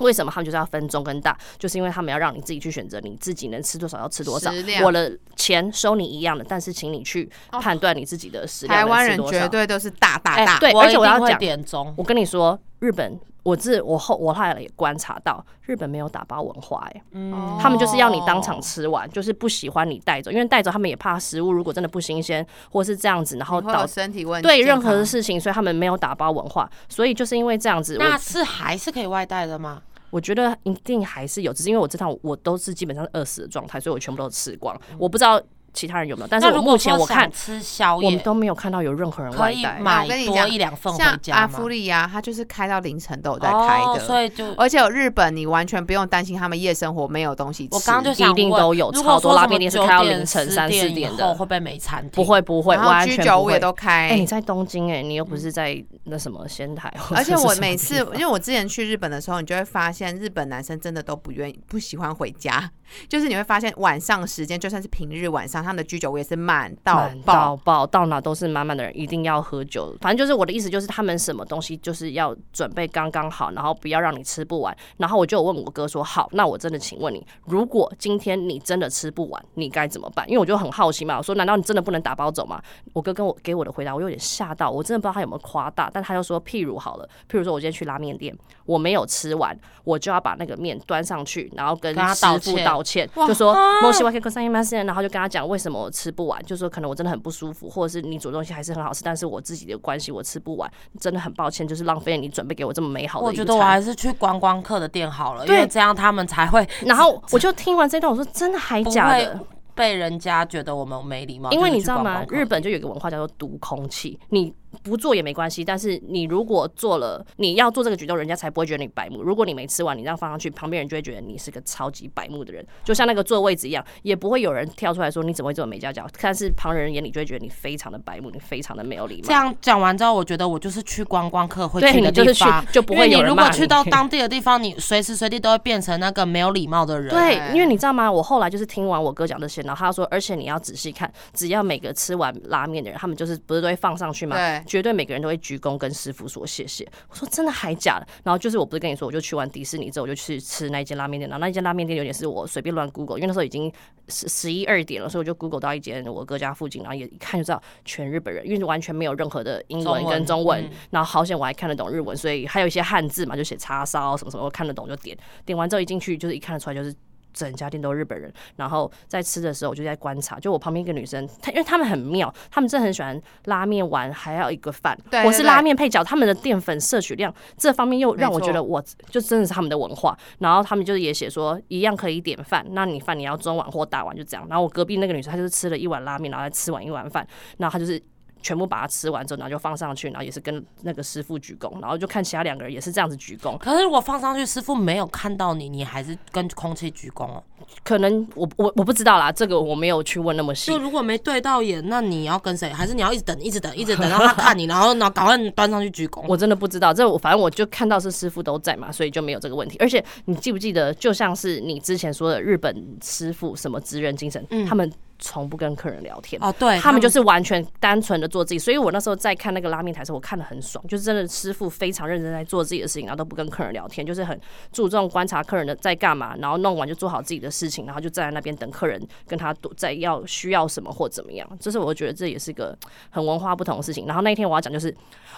[0.01, 1.37] 为什么他们就是要分中跟大？
[1.59, 4.51] 就是因为他们要让你自己去选择，你自己能吃多少要吃多少。
[4.83, 17.59] 我的钱收你一样的，但是请你去判断你自己的食量台湾人绝对都是大大大，哎对而且我要讲点中，我跟你说，日本，我自我后我后来也观察到，日本没有打包文化、哎、嗯。
[17.61, 29.83] 他们就是要你当场吃完，就是不喜欢你带走，因为带走他们也怕食物如果真的不新鲜，或是这样子，然后导身体问题，对任何的事情，所以他们没有打包文化，所以就是因为这样子，那是还是可以外带的吗？
[30.11, 35.41] 我觉得一定还是有，只是因为我这趟我都是基本上是饿死的状态，所以我全部都吃光，我不知道
[35.79, 39.77] 其他人有没有，但是我目前我看吃宵夜我们，都没有看到有任何人可以外带。
[39.79, 47.75] 我买多跟你讲一两份像阿芙利亚，它就是开到凌晨都有在开哦，的，所以就而且有日本，你完全不用担心他们夜生活没有东西吃。
[47.77, 52.11] 我刚刚就想一定都有超多拉面店是开到凌晨三四点点的会不会没餐厅？
[52.11, 53.69] 不会不会，完居酒屋也全不会。
[53.69, 54.09] 都开。
[54.09, 62.71] 哎、你在东京哎、你又不是在那什么仙台，而且我每次，因为我之前去日本的时候，你就会发现日本男生真的都不愿意、不喜欢回家。
[63.07, 67.55] 就是你会发现晚上时间，就算是平日晚上，他们的居酒屋也是满到爆。
[67.59, 69.95] 爆，到哪都是满满的人，一定要喝酒。
[70.01, 74.75] 反正就是我的意思，就是他们什么东西就是要准备刚刚好，然后不要让你吃不完。
[74.97, 82.63] 然后我就有问我哥说：“好，那我真的请问你，如果今天你真的吃不完，你该怎么办？”因为我就很好奇嘛，我说：“难道你真的不能打包走吗？”
[82.95, 88.33] 我哥跟我给我的回答，我有点吓到，我真的不知道他有没有夸大，但他就说：“譬如好了，譬如说我今天去拉面店，
[88.65, 103.27] 我没有吃完，我就要把那个面端上去，然后跟师傅道歉就说“莫西瓦克克三一马然后就跟他讲为什么我吃不完，就是说可能我真的很不舒服，或者是你煮东西还是很好吃，但是我自己的关系我吃不完，真的很抱歉，就是浪费了你准备给我这么美好的。
[103.27, 109.41] 我觉得我还是去观光客的店好了，因对为这样他们才会 然后我就听完这段，我说真的还假的？
[109.75, 111.53] 被人家觉得我们没礼貌。
[111.53, 114.53] 因为你知道吗日本就有一个文化叫做读空气，你
[114.83, 119.23] 不做也没关系，但是你如果做了，你要做这个举动，人家才不会觉得你白目。
[119.23, 129.29] 如果你没吃完，你这样放上去，旁边人就会觉得你是个超级白目的人，就像那个坐位置一样，也不会有人跳出来说你怎么会这么没家教，但是旁人眼里就会觉得你非常的白目，你非常的没有礼貌。
[129.29, 137.09] 这样讲完之后，我觉得我就是去观光客会去的你就是去地方，就不因为你如果去到 当地的地方，你随时随地都会变成那个没有礼貌的人。
[137.11, 138.11] 对，对因为你知道吗？
[138.11, 144.37] 我后来就是听完我哥讲这些，然后他说，而且你要仔细看，只要每个吃完拉面的人，他们就是不是都会放上去吗？
[144.37, 146.87] 对绝对每个人都会鞠躬跟师傅说谢谢。
[147.09, 148.07] 我说真的还假的？
[148.25, 153.73] 然后就是我不是跟你说，我就去完迪士尼之后，我就去吃那一间拉面店，然后那一间拉面店有点是我随便乱 Google，因为那时候已经
[154.09, 165.17] 十十一二点了，所以我就 Google 到一间我哥家附近，然后也一看就知道全日本人，因为完全没有任何的英文中文跟中文，嗯然后好险我还看得懂日文，所以还有一些汉字嘛，就写叉烧什么什么，我看得懂就点。
[165.45, 166.95] 点完之后一进去就是一看得出来就是。
[167.39, 180.19] 整家店都是日本人，然后在吃的时候我就在观察，就我旁边一个女生，她因为他们很妙，他们真的很喜欢拉面丸还要一个饭，我是拉面配角，他们的淀粉摄取量这方面又让我觉得我就真的是他们的文化。
[180.41, 184.45] 然后他们就是也写说一样可以点饭，那你饭你要中碗或大碗就这样。
[184.49, 187.27] 然后我隔壁那个女生她就是吃了一碗拉面，然后再吃完一碗饭，
[187.59, 188.03] 然后她就是。
[188.43, 193.57] 全部把它吃完之后，然后就放上去，然后也是跟那个师傅鞠躬，然后就看其他两个人也是这样子鞠躬。
[193.59, 197.43] 可是如果放上去，师傅没有看到你，你还是跟空气鞠躬哦。
[197.85, 200.79] 可能我我我不知道啦，这个我没有去问那么细就。
[200.79, 202.71] 如果没对到眼，那你要跟谁？
[202.71, 206.25] 还是你要一直等，一直等，一直等，到他看你，然后然后赶快端上去鞠躬？
[206.27, 209.77] 我真的不知道，这我反正我就看到是师傅都在嘛，所以就没有这个问题。
[209.79, 216.41] 而且你记不记得，就像是你之前说的日本师傅什么职人精神，他们从不跟客人聊天。
[216.43, 224.39] 哦，对他们就是完全单纯的做自己，所以我那时候在看那个拉面台的时候，我看的很爽，就是真的师傅非常认真在做自己的事情，然后都不跟客人聊天，就是很
[224.73, 232.77] 注重观察客人的在干嘛，然后弄完就做好自己的事情，然后就站在那边等客人跟他多在要需要什么或怎么样，就是我觉得这也是个
[233.11, 234.07] 很文化不同的事情。
[234.07, 234.95] 然后那一天我要讲就是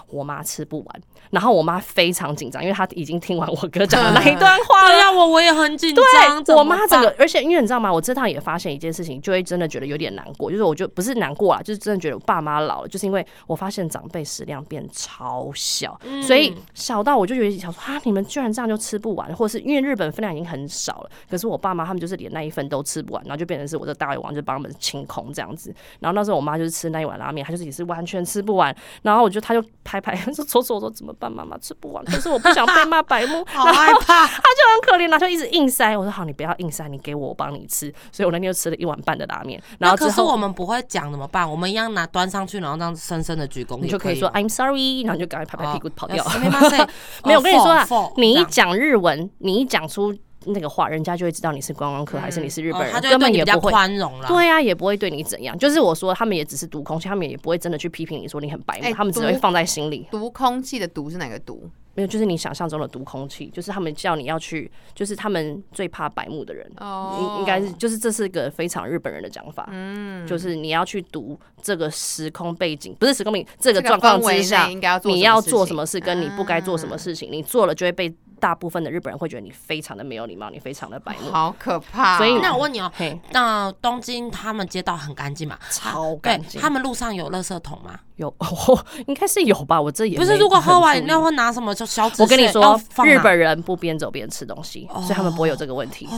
[0.08, 1.00] 我妈吃不完，
[1.30, 5.00] 然后我妈非常紧张，因为她已经听完我哥讲的那一段话了 对。
[5.00, 6.44] 呀，我我也很紧张。
[6.44, 7.92] 对我妈整个，而且因为你知道吗？
[7.92, 25.72] 我这趟也发现一件事情，就会真的觉得有点难过，就是我就不是难过啦，就是真的觉得我爸妈老了，就是因为我发现长辈食量变超小，办所以嗯小到我就觉得想说啊，你们居然这样就吃不完，或是因为日本分量已经很少了，可是我爸妈他们就是连那一份都吃不完，然后就变成是我这大胃王就帮他们清空这样子。
[26.00, 34.26] 然后那时候我妈就是吃那一碗拉面，她就是也是完全吃不完，然后我就她就拍拍说搓搓我说怎么办，妈妈吃不完，可是我不想被骂白目， 好害怕。
[34.26, 35.96] 他就很可怜，然后就一直硬塞。
[35.96, 37.92] 我说好，你不要硬塞，你给我，我帮你吃。
[38.10, 41.50] 所以我那天就吃了一碗半的拉面，然后可是我们不会讲怎么办？
[41.50, 46.24] 我们一样拿端上去，然后这样深深的鞠躬，你就可以说 I'm sorry，然后你就赶快拍拍屁股跑掉。
[47.24, 47.86] 没有，我跟你说啊，
[48.16, 50.14] 你一讲讲日文，你一讲出
[50.46, 53.70] 那个话，人家就会知道你是观光客还是你是日本人，嗯他根本也不会。
[53.70, 54.28] 宽容了。
[54.28, 55.56] 对呀、也不会对你怎样。
[55.58, 60.06] 就是我说，他们也只是读空气，他们也不会真的去批评你说你很白目，哎他们只会读放在心里。
[60.10, 61.70] 读空气的读是哪个读？
[61.94, 66.70] 没有，就是你想象中的毒空气，就是他们叫你要去，就是他们最怕白目的人。
[66.78, 82.18] 哦应应该是，就是这是一个非常日本人的讲法，嗯，就是你要去读这个时空背景，不是时空背景，这个这个状况之下，应该要你要做什么事，跟你不该做什么啊事情，你做了就会被大部分的日本人会觉得你非常的没有礼貌，你非常的白目，好可怕哦。
[82.18, 85.58] 所以那我问你哦，嘿，那东京他们街道很干净嘛？
[85.70, 86.70] 超对干，净他。
[86.70, 87.98] 们路上有垃圾桶吗？
[88.20, 88.34] 有，
[89.08, 96.08] 应该是有吧，我这也不是，如果喝完很注意饮料会拿什么就小纸我跟你说日本人不边走边吃东西，所以他们不会有这个问题。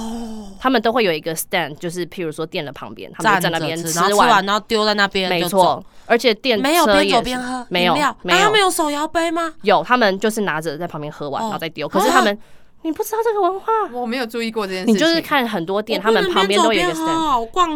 [0.59, 9.53] 他们都会有一个 stand，就是譬如说店的旁边，他们就在那边吃，吃完完，然后丢在那边，没错，而且店没有边走边喝没有饮料没有那他们有手摇杯吗？
[9.62, 11.88] 有，他们就是拿着在旁边喝完，哦然后再丢。
[11.88, 12.36] 可是他们，
[12.83, 14.95] 你不知道这个文化，我没有注意过这件事情。
[14.95, 16.93] 你就是看很多店，他们旁边都有一个。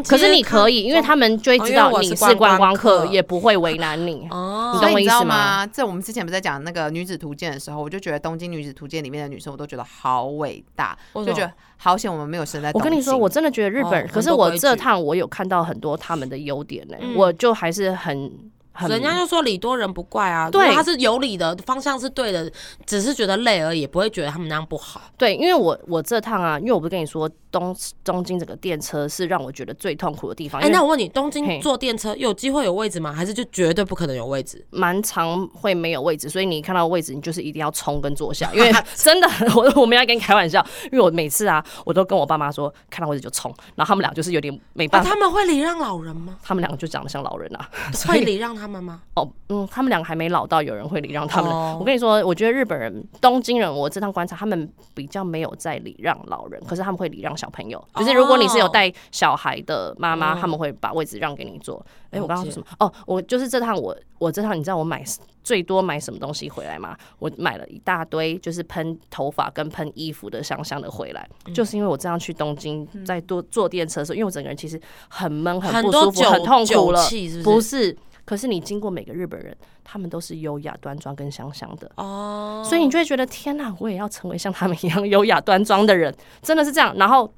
[0.02, 4.26] 可是你可以，因为他们就会知道你是是观光客，也不会为难你。
[4.30, 5.66] 哦你懂我意思吗吗？
[5.66, 12.70] 这我们之前不是在讲那个女子图鉴的时候，我就觉得《东京女子图鉴》里面的女生，我都觉得好伟大，就觉得好险我们没有生在。
[12.74, 18.55] 我跟你说，我真的觉得日本，哦可是我这趟我有看到很多他们的优点呢、嗯我就还是很很
[18.88, 22.50] 人家就说理多人不怪啊，对他是有理的，方向是对的，
[22.84, 25.00] 只是觉得累而已，不会觉得他们那样不好。
[25.16, 27.74] 对，因为我我这趟啊，因为我不是跟你说东
[28.04, 33.12] 东京整个电车是让我觉得最痛苦的地方，哎、那我问你，东京坐电车有机会有位置吗？
[33.12, 34.64] 还是就绝对不可能有位置？
[34.70, 46.36] 蛮长会没有位置，所以你看到位置，你就是一定要冲跟坐下，因为 真的， 我我没有跟你开玩笑，因为我每次啊，我都跟我爸妈说，看到位置就冲，然后他们俩就是有点没啊，办法，他们会礼让老人吗？
[46.42, 47.68] 他们两个就长得像老人啊，
[48.06, 49.02] 会礼让他们吗？
[49.14, 51.50] 哦，嗯，他们两个还没老到有人会礼让他们。
[51.50, 57.82] 哦我跟你说，我觉得日本人、东京人，我这趟观察，他们比较没有在礼让老人，可是他们会礼让小朋友。
[57.94, 61.84] 就是如果你是有带小孩的妈妈，哦他们会把位置让给你坐。
[62.10, 62.66] 哎、我刚刚说什么？
[62.78, 65.04] 哦，我就是这趟我我这趟，你知道我买
[65.42, 66.96] 最多买什么东西回来吗？
[67.18, 77.02] 我买了一大堆，就是喷头发跟喷衣服的香香的回来，嗯就是因为我这样去东京，在多坐电车的时候，因为我整个人其实很闷、很不舒服、很痛苦了。
[77.02, 77.96] 是不不是？
[78.26, 86.94] 是，可是你经过每个日本人，他们都是优雅端庄跟香香的，哦，所以你就会觉得天哪，我也要成为像他们一样优雅端庄的人，真的是这样。
[86.96, 87.32] 然后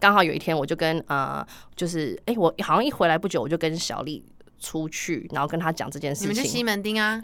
[0.00, 1.46] 刚好有一天，我就跟呃，
[1.76, 4.24] 就是哎、我好像一回来不久，我就跟小丽。
[4.58, 7.20] 出去，然后跟他讲这件事情你们去西，门町啊？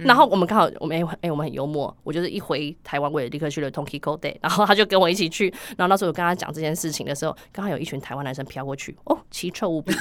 [0.00, 9.92] 然后我们刚好我们哎、哎我们很幽默，我就是一回台湾，我也立刻去了 Tokyo Day， 然后他就跟我一起去，然后那时候我跟他讲这件事情的时候，刚好有一群台湾男生飘过去，哦，奇臭无比。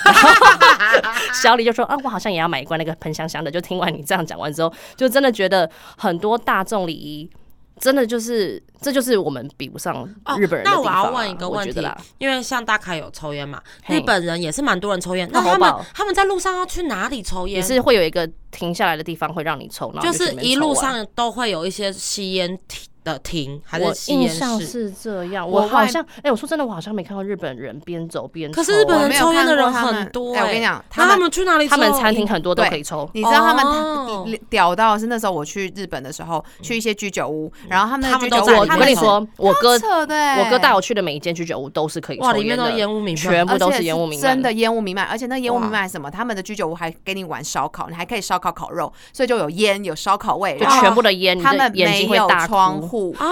[1.42, 3.52] 小李就说啊，我好像也要买一罐那个喷香香的。
[3.52, 7.30] 就听完你这样讲完之后，就真的觉得很多大众礼仪。
[7.80, 11.82] 真的就是，这就是我们比不上哦日本人那我要问一个问题
[12.18, 17.58] 因为像大凯有抽烟嘛，日本人也是蛮多人抽烟，那他们他们在路上要去哪里抽烟？
[17.58, 24.66] 也是会有一个停下来的地方会让你抽，就是一路上都会有一些吸烟亭的厅，还我是吸烟印象室？
[24.66, 31.68] 是这样，我好像，哎、我说真的，我好像没看到日本人边走边抽、可是日本人抽烟的人很多、哎我跟你讲他们他们去哪里？
[31.68, 46.10] 他们餐厅很多都可以抽，你知道他们哦屌屌到是那时候我去日本的时候，去一些居酒屋，然后他们他们都居酒屋，在我跟你说，我哥我哥带我去的每一间居酒屋都是可以哇，抽里面都的，烟雾弥漫，全部都是烟雾弥漫，真的烟雾弥漫，而且那烟雾弥漫是什么？
[46.10, 52.48] 他们的居酒屋还给你玩烧烤，你还可以烧烤烤肉，所以就有烟有烧烤味，就全部的烟，他们没眼睛会有大。
[52.48, 53.28] 窗户，啊，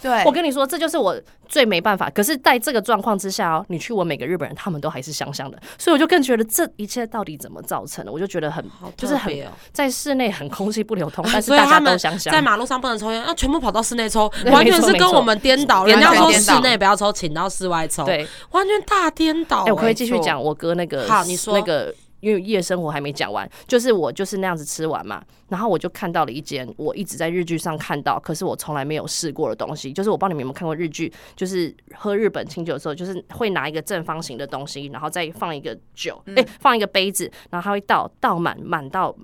[0.00, 1.14] 对，我跟你说，这就是我
[1.48, 2.10] 最没办法。
[2.10, 8.12] 可是，在这个状况之下哦，你去问每个日本人，他们都还是香香的，所以我就更觉得这一切到底怎么造成的？
[8.12, 9.32] 我就觉得很好就是很
[9.72, 12.42] 在室内很空气不流通，但是大家都香香在。
[12.42, 15.84] 马路上不能抽烟，那全部跑到 室内抽，完全没错没错是跟我们颠倒。
[15.84, 19.64] 人家说室内不要抽，请到室外抽，，对，完全大颠倒。
[19.64, 21.94] 哎、我可以哎继续讲我哥那个，好你说那个。
[22.20, 39.14] 因为夜生活还没讲完，就是我就是那样子吃完嘛，然后我就看到了一间我一直在日剧上看到，可是我从来没有试过的东西，就是我不知道你们有没有看过日剧，就是喝日本清酒的时候，就是会拿一个正方形的东西，然后再放一个酒，哎、放一个杯子，然后它会倒倒满满到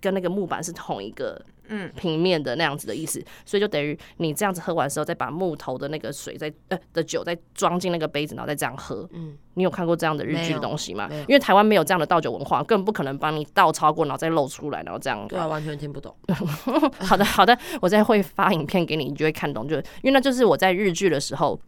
[0.00, 1.40] 跟那个木板是同一个。
[1.70, 9.08] 嗯平面的那样子的意思，所以就等于你这样子喝完的时候，再把木头的那个水再呃的酒再装进那个杯子，然后再这样喝。
[9.12, 11.08] 嗯，你有看过这样的日剧的东西吗？
[11.26, 15.26] 因为台湾没有这样的倒酒文化，根本不可能帮你倒超过，然后再漏出来，然后这样。
[15.26, 16.14] 对啊，完全听不懂。
[17.00, 19.66] 好的，好的，我再会发影片给你，你就会看懂。
[19.66, 21.58] 就因为那就是我在日剧的时候。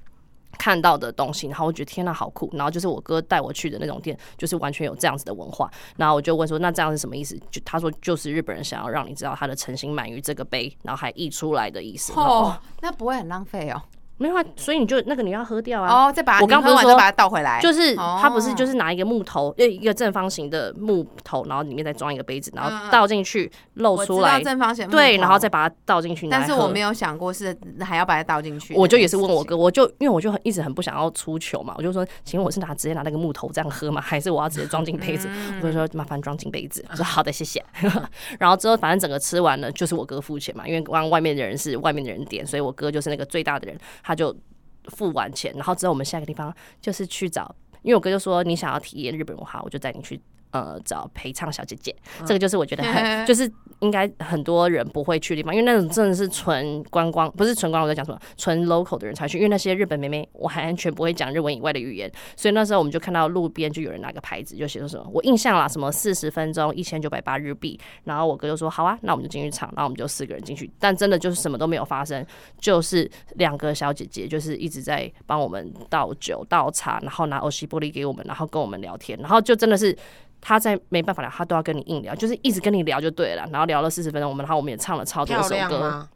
[0.58, 2.50] 看到的东西，然后我觉得天呐，好酷！
[2.52, 5.70] 然后就是我哥带我去的那种店，就是完全有这样子的文化。
[5.96, 7.38] 然后我就问说，那这样是什么意思？
[7.50, 12.12] 就他说就是日本人想要让你知道他的诚心满于这个杯，然后还溢出来的意思。
[12.12, 13.82] 哦，那不会很浪费哦。
[14.22, 16.06] 没有啊，所以你就那个你要喝掉啊。
[16.06, 26.28] 哦，再把我刚不是说把它倒回来，就是哦它不是就是拿一个木头，就，一个正方形的木头，然后里面再装一个杯子，然后倒进去露我知道出来，正方形木对，然后再把它倒进去。
[26.28, 26.92] 但是我没有。
[26.92, 28.74] 想过是还要把它倒进去。
[28.74, 33.98] 我就也是问我哥，我就因为我就很一直很不想要出糗嘛，我就说，请问我是拿直接拿那个木头这样喝吗？
[33.98, 35.26] 还是我要直接装进杯子？
[35.30, 36.84] 嗯我就说麻烦装进杯子。
[36.90, 37.64] 我说好的，谢谢。
[38.38, 44.36] 然后之后反正整个吃完了，就是我哥付钱嘛，因为刚外面的人是外面的人点，所以我哥就是那个最大的人，他他就
[44.84, 45.52] 付完钱。
[45.54, 50.20] 然后之后我们下一个地方就是去找，因为我哥就说你想要体验日本文化，我就带你去。
[50.52, 51.96] 呃，找陪唱小姐姐，
[52.26, 53.50] 这个就是我觉得很， 就是
[53.80, 58.20] 应该很多人不会去的地方，因为那种真的是纯观光，不是纯观光，我在讲什么？
[58.36, 72.22] 纯 local 的人才去，因为那些日本妹妹，我还完全不会讲日文以外的语言，所以那时候我们就看到路边就有人拿个牌子，就写说什么，我印象啦，什么四十分钟一千九百八日币，然后我哥就说好啊，那我们就进去唱，然后我们就四个人进去，但真的就是什么都没有发生，
[72.58, 79.96] 就是两个小姐姐就是一直在帮我们倒酒倒茶，然后拿欧西玻璃给我们，然后跟我们聊天，然后就真的是。
[80.42, 83.48] 他在没办法聊，他都要跟你硬聊，就是一直跟你聊就对了。
[83.52, 86.06] 然后聊了四十分钟，我们然后我们也唱了超多首歌，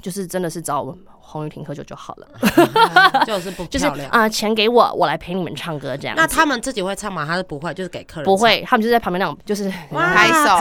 [0.00, 0.82] 就是真的是找
[1.26, 2.28] 红雨婷喝酒就好了，
[3.26, 3.86] 就是不就是。
[4.10, 6.16] 啊、钱给我，我来陪你们唱歌这样。
[6.16, 7.26] 那他们自己会唱吗？
[7.26, 10.58] 他是不会，就是给客人不会，他们就在旁边那种，就是拍手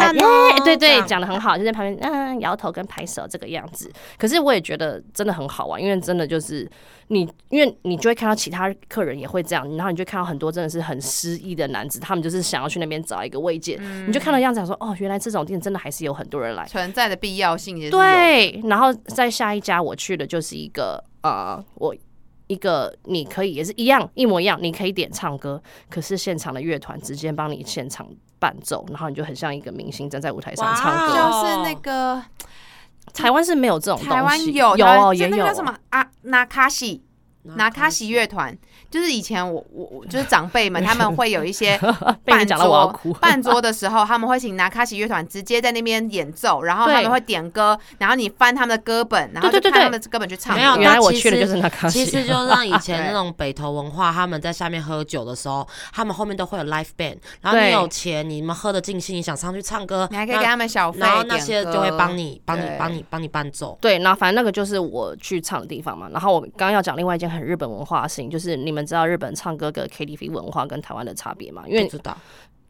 [0.63, 3.91] 对对，讲的很好，就在旁边嗯摇头跟拍手这个样子。
[4.17, 6.69] 可是我也觉得真的很好玩，因为真的就是
[7.07, 16.65] 你，因为你就会看到其他客人也会这样，然后你就看到很多真的是很失意的男子，他们就是想要去那边找一个慰藉，你就看到样子想说，哦，原来这种店真的还是有很多人来。
[16.65, 17.75] 存在的必要性。
[17.91, 21.95] 对，然后在下一家我去的就是一个呃，我
[22.47, 28.07] 一个你可以也是一样一模一样，你可以点唱歌，可是现场的乐团直接帮你现场
[28.39, 31.15] 伴奏，然后你就很像一个明星站在舞台上唱歌。
[31.15, 32.23] 就是那个
[33.13, 37.03] 台湾是没有这种东西，台湾有有那个叫什么啊，纳卡西。
[37.47, 38.57] 拿卡西乐团，
[38.89, 43.13] 就是以前我我我就是长辈们， 他们会有一些半 被你讲到我要桌哭。
[43.19, 50.55] 半桌的时候，他们会请拿卡西乐团直接在那边演奏，然后他们会点歌，然后你翻他们的歌本，然后就看他们的歌本去唱。
[50.55, 63.77] 没有原来我去的就是拿卡西，其实就让以前那种北投文化，他们在下面喝酒的时候，他们后面都会有 l i f e band，然后你有钱，你们喝的尽兴，你想上去唱歌，你还可以给他们小费，然后那些就会帮你、帮你、帮你、帮你伴奏。
[63.81, 66.07] 对，然后反正那个就是我去唱的地方嘛。
[66.11, 71.63] 然后我刚刚要讲另外一件很日本文化的事情，就是你们知道日本唱歌的 KTV 文化跟台湾的差别吗？
[71.67, 72.15] 因为不知道，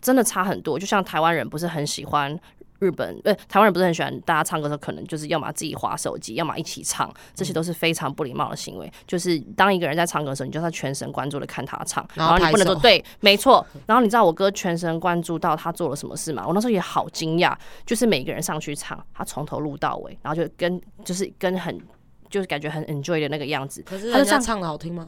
[0.01, 0.77] 真的差很多。
[0.77, 2.39] 就像台湾人不是很喜欢
[2.79, 8.91] 日本，呃，台湾人不是很喜欢大家唱歌的时候，可能就是要么自己划手机，要么一起唱，这些都是非常不礼貌的行为。
[9.07, 13.65] 就是当一个人在唱歌的时候，你就是要全神贯注的看他唱，然后你不能说对，没错。
[13.85, 16.45] 然后你知道我哥全神贯注到他做了什么事吗？
[16.47, 21.77] 我那时候也好惊讶，就是每个人上去唱，他从头录到尾，然后就跟就是跟很。
[22.27, 25.07] 就是感觉很 enjoy 的那个样子，可是他就唱唱的好听吗？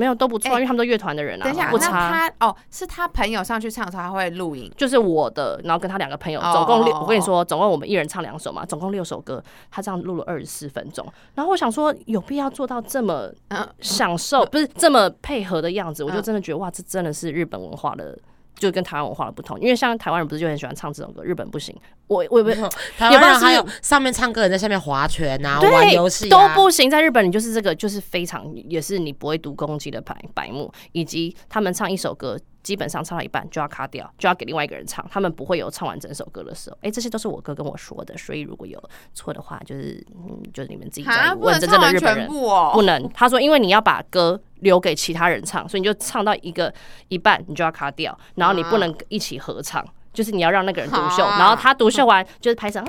[0.00, 1.90] 没有都不错，哎因为他们都乐团的人啊，等一下，那不差。
[2.10, 4.72] 他哦，是他朋友上去唱的时候，他会录影。
[4.74, 6.98] 就是我的，然后跟他两个朋友，哦总共六。
[6.98, 11.06] 我跟你说，总共我们一人唱两首嘛，总共六首歌，他这样录了二十四分钟。
[11.34, 16.02] 然后我想说，有必要做到这么嗯，享受，不是这么配合的样子？
[16.02, 18.18] 我就嗯真的觉得哇，这真的是日本文化的。
[18.60, 21.74] 就跟台湾文化的不同，因为像台湾人不是就很喜欢唱这种歌，日本不行。
[22.06, 22.50] 我我也不
[22.98, 32.38] 台也不知道是湾人还有上面唱歌人在下面划拳啊，玩游戏、都啊、不行，在日本你就是这个就是非常也是你不会读攻击的白白目，以及他们唱一首歌。
[32.62, 36.78] 基本上唱到一半就要卡掉，就要给另外一个人唱，他们不会有唱完整首歌的时候。
[36.82, 38.82] 哎、这些都是我哥跟我说的，所以如果有
[39.14, 42.28] 错的话，就是嗯，就是你们自己在问真正的日本人。
[42.28, 46.72] 不能，他说，因为你要把歌留给其他人唱，所以你就唱到一个
[47.08, 52.86] 一半，你就要卡掉，然后你不能一起合唱，就是你要让那个人独秀，啊然后他独秀完就是拍手啊。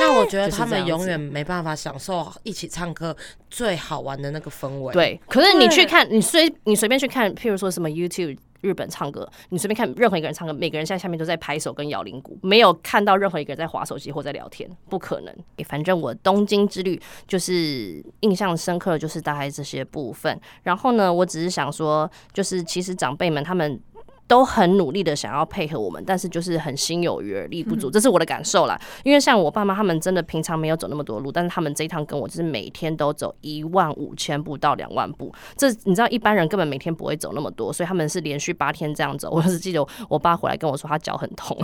[0.00, 3.16] 那我觉得他们永远没办法享受一起唱歌
[3.50, 15.34] 最好玩的那个氛围。，对，可是你去看，你随你随便去看，譬如说什么 YouTube 日本唱歌，你随便看任何一个人唱歌，每个人在下面都在拍手跟摇铃鼓，没有看到任何一个人在划手机或在聊天，不可能。
[15.56, 20.40] 诶反正我东京之旅就是印象深刻的就是大概这些部分。
[20.62, 23.80] 然后呢，我只是想说，就是其实长辈们他们。
[24.28, 28.78] 都很努力的想要配合我们，但是就是很心有余而力不足，这是我的感受啦。
[29.02, 39.30] 因为像我爸妈他们真的平常没有走那么多路，但是他们这一趟跟我就是每天都走一万五千步到两万步，这你知道一般人根本每天不会走那么多，所以他们是连续八天这样走。
[39.30, 41.56] 我只记得我爸回来跟我说他脚很痛，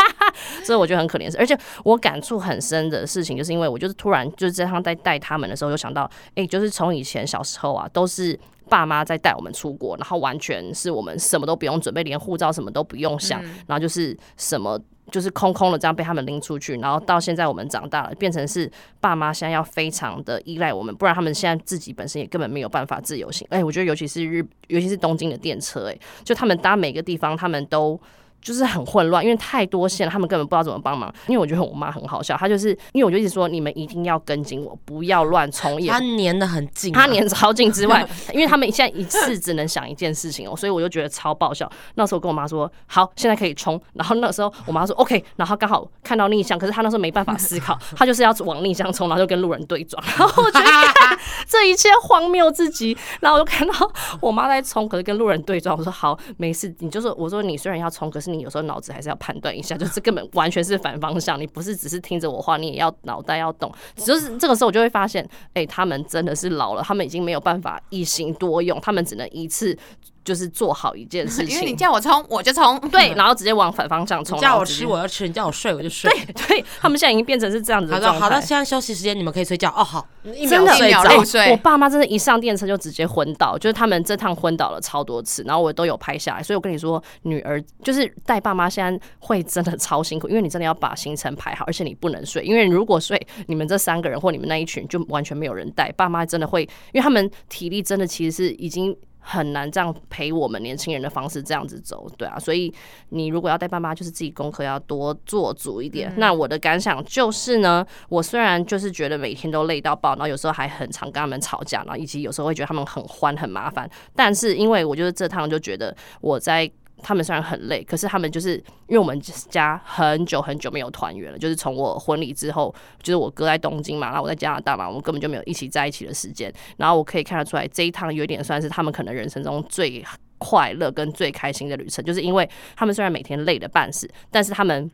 [0.64, 1.30] 所以我觉得很可怜。
[1.38, 1.54] 而且
[1.84, 8.38] 我感触很深的事情，就是因为我就是突然就是这趟在带他们的时候，就想到，哎、就是从以前小时候啊，都是。
[8.68, 14.78] 爸妈在带我们出国，然后完全是我们什么都不用准备，连护照什么都不用想，然后就是什么
[15.10, 23.44] 就是空空的这样被他们拎出去，然后到现在我们长大了，变成是爸妈现在要非常的依赖我们，不然他们现在自己本身也根本没有办法自由行。
[23.50, 27.98] 哎、我觉得尤其是日，尤其是东京的电车、哎，就他们搭每个地方，他们都。
[28.40, 31.12] 就是很混乱，因为太多线了，他们根本不知道怎么帮忙。
[31.26, 41.70] 因为我觉得我妈很好笑，她就是因为我就一直说你们一定要跟紧我，不要乱冲，也她粘的很紧啊、他黏超近之外，因为他们现在一次只能想一件事情哦，所以我就觉得超爆笑。
[41.94, 43.80] 那时候我跟我妈说，好，现在可以冲。
[43.94, 50.02] 然后那时候我妈说 OK，然后刚好看到逆向，可是她那时候没办法思考，她就是要往逆向冲，然后就跟路人对撞。
[50.16, 52.96] 然后我觉得这一切荒谬至极。
[53.20, 53.74] 然后我就看到
[54.20, 55.76] 我妈在冲，可是跟路人对撞。
[55.76, 63.72] 我说好，没事，你就是我说你虽然要冲，可是你有时候脑子还是要判断一下，就是根本完全是反方向，你不是只是听着我话，你也要脑袋要动。
[63.96, 69.76] 就是这个时候我就会发现，哎、他们真的是老了，他们已经没有办法一心多用，他们只能一次
[70.22, 71.78] 就是做好一件事 情因为你。
[71.78, 72.76] 叫我冲，我就冲。
[72.90, 74.36] 对，然后直接往反方向冲。
[74.36, 76.10] 你叫我吃我要吃，你叫我睡我就睡。
[76.10, 78.18] 对对他们现在已经变成是这样子的状态。
[78.18, 79.84] 好的好的，现在休息时间你们可以睡觉哦。
[79.84, 80.04] 好，
[80.34, 81.24] 一真的秒睡着一秒入。
[81.24, 86.42] 睡我爸妈真的，一上电车就直接昏倒，就是他们这趟昏倒了超多次，然后我都有拍下来。
[86.42, 96.62] 所以我跟你说，女儿就是带爸妈，现在会真的超辛苦，因为你真的要把行程排好，而且你不能睡，因为如果睡，你们这三个人或你们那一群就完全没有人带，爸妈真的会，
[96.92, 98.96] 因为他们体力真的其实是已经。
[99.30, 102.72] 很难这样陪我们年轻人的方式这样子走，对啊，所以
[103.10, 106.10] 你如果要带爸妈，就是自己功课要多做足一点。
[106.16, 116.70] 那我的感想就是呢，我虽然就是觉得每天都累到爆，然后有时候还很常跟他们吵架，然后以及有时候会觉得他们很欢很麻烦，但是因为我就是这趟就觉得我在。
[117.02, 126.52] 他们虽然很累，可是他们就是因为我们家很久很久没有团圆了，就是从我婚礼之后，就是我哥在东京嘛，然后我在加拿大嘛，我们根本就没有一起在一起的时间。
[126.76, 130.04] 然后我可以看得出来，这一趟有点算是他们可能人生中最
[130.38, 134.90] 快乐跟最开心的旅程，就是因为他们虽然每天累得半死，但是他们。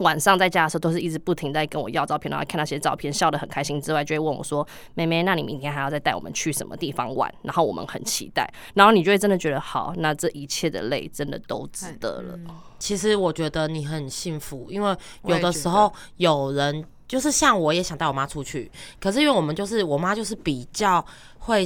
[0.00, 12.38] 晚上在家的时候，都是一直不停在跟我要照片，然后看那些照片，笑得很开心之外，就会问我说：“妹妹，那你明天还要再带我们去什么地方玩？”然后我们很期待，然后你就会真的觉得好，那这一切的累真的都值得了。
[12.78, 18.70] 其实我觉得你很幸福，因为有的时候有人就是像我也想带我妈出去，
[19.00, 21.04] 可是因为我们就是我妈就是比较
[21.46, 21.64] 会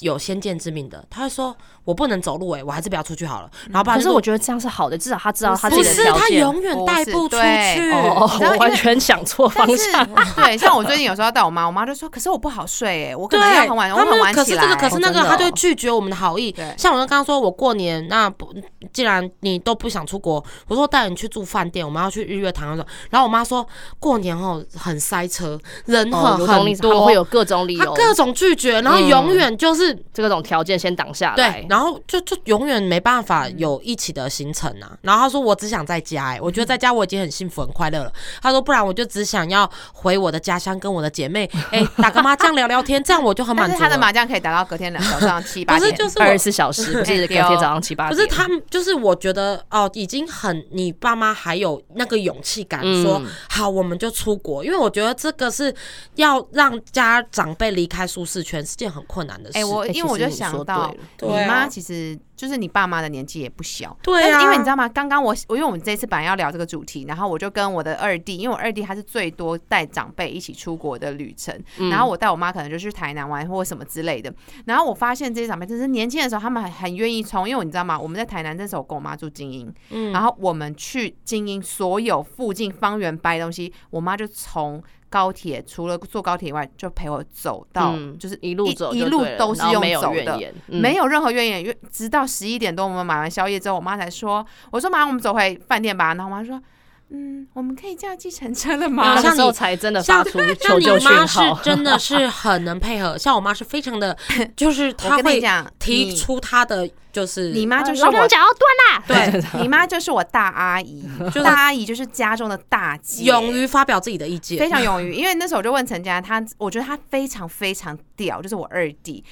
[0.00, 1.54] 有先见之明的，他会说
[1.84, 3.50] 我不能走路哎、我还是不要出去好了。
[3.70, 6.40] 然后爸可是我觉得这样是好的，至少他知道他自不是她己的条件。
[6.40, 7.90] 永远带不出去。
[7.92, 10.06] 我完全想错方向。
[10.36, 16.74] 对，像我最近有时候要带我妈，我妈就说：“可是我不好睡，哎，我可对，能要很晚，我们很晚起来。”可是这个，可是那个，他就哦拒绝我们的好意对。
[16.78, 18.54] 像我刚刚说，我过年那不，
[18.92, 22.84] 既然你都不想出国，我说带你去住饭店，我们要去日月潭那种。
[23.10, 23.66] 然后我妈说，
[23.98, 31.66] 过年哦很塞车，人哦，很很多会，有各种理由，他各种拒绝，然后嗯永远就是这种条件先挡下来对，。
[31.68, 34.96] 然后就就永远没办法有一起的行程啊。
[35.02, 38.12] 然后他说我只想在家、哎，我觉得在家我已经很幸福很快乐了。
[38.42, 43.72] 他说不然我就只想要回我的家乡跟我的姐妹， 哎、打个麻将聊聊天，这样我就很满足。
[43.72, 48.16] 但是他的麻将可以打到隔天两早上七八点，不是就是我二十四小时，不是隔天早上七八点。
[48.16, 55.74] 不是他们，就是我觉得哦，已经很，你爸妈还有那个勇气感说、嗯好，我们就出国，因为我觉得这个是
[56.16, 59.58] 要让家长辈离开舒适圈是件很困难的事。
[59.58, 64.88] 哎、我哎因为我就想到你妈其实就是你爸妈的年纪也不小，对啊因为你知道吗？
[64.88, 74.32] 刚刚我我因为我们这次本来要聊这个主题，然后我就跟我的二弟，因为我二弟他是最多带长辈一起出国的旅程，嗯然后我带我妈可能就去台南玩或什么之类的，
[74.66, 77.98] 然后我发现这些长辈就是年轻的时候他们很很愿意冲，因为你知道吗？
[77.98, 84.82] 我们在台南那时候我跟我妈住精英，嗯然后我们去精英所有附近方圆掰东西，我妈就从
[85.16, 90.52] 高铁除了坐高铁以外，就陪我走到、嗯就是一路走一路都是用走的。
[90.66, 96.62] 没有任何怨言，直到十一点多，我们买完宵夜之后，我妈才说：“我说妈，我们走回饭店吧。”然后我妈说
[97.10, 101.60] ：“嗯，我们可以叫计程车了吗 那像你个时候才真的像发出 像你求救讯妈是号。
[101.62, 104.16] 真的是很能配合， 像我妈是非常的，
[104.56, 108.60] 就是？”我她会跟你讲，提出她的就是你妈就是我脚要断
[108.90, 109.04] 啦！
[109.06, 111.02] 对你妈就是我大阿姨，
[111.32, 119.24] 就是大阿姨就是家中的大姐，勇于发表自己的意见，非常勇于，因为那时候我就问陈佳，他我觉得他非常非常屌，就是我二弟。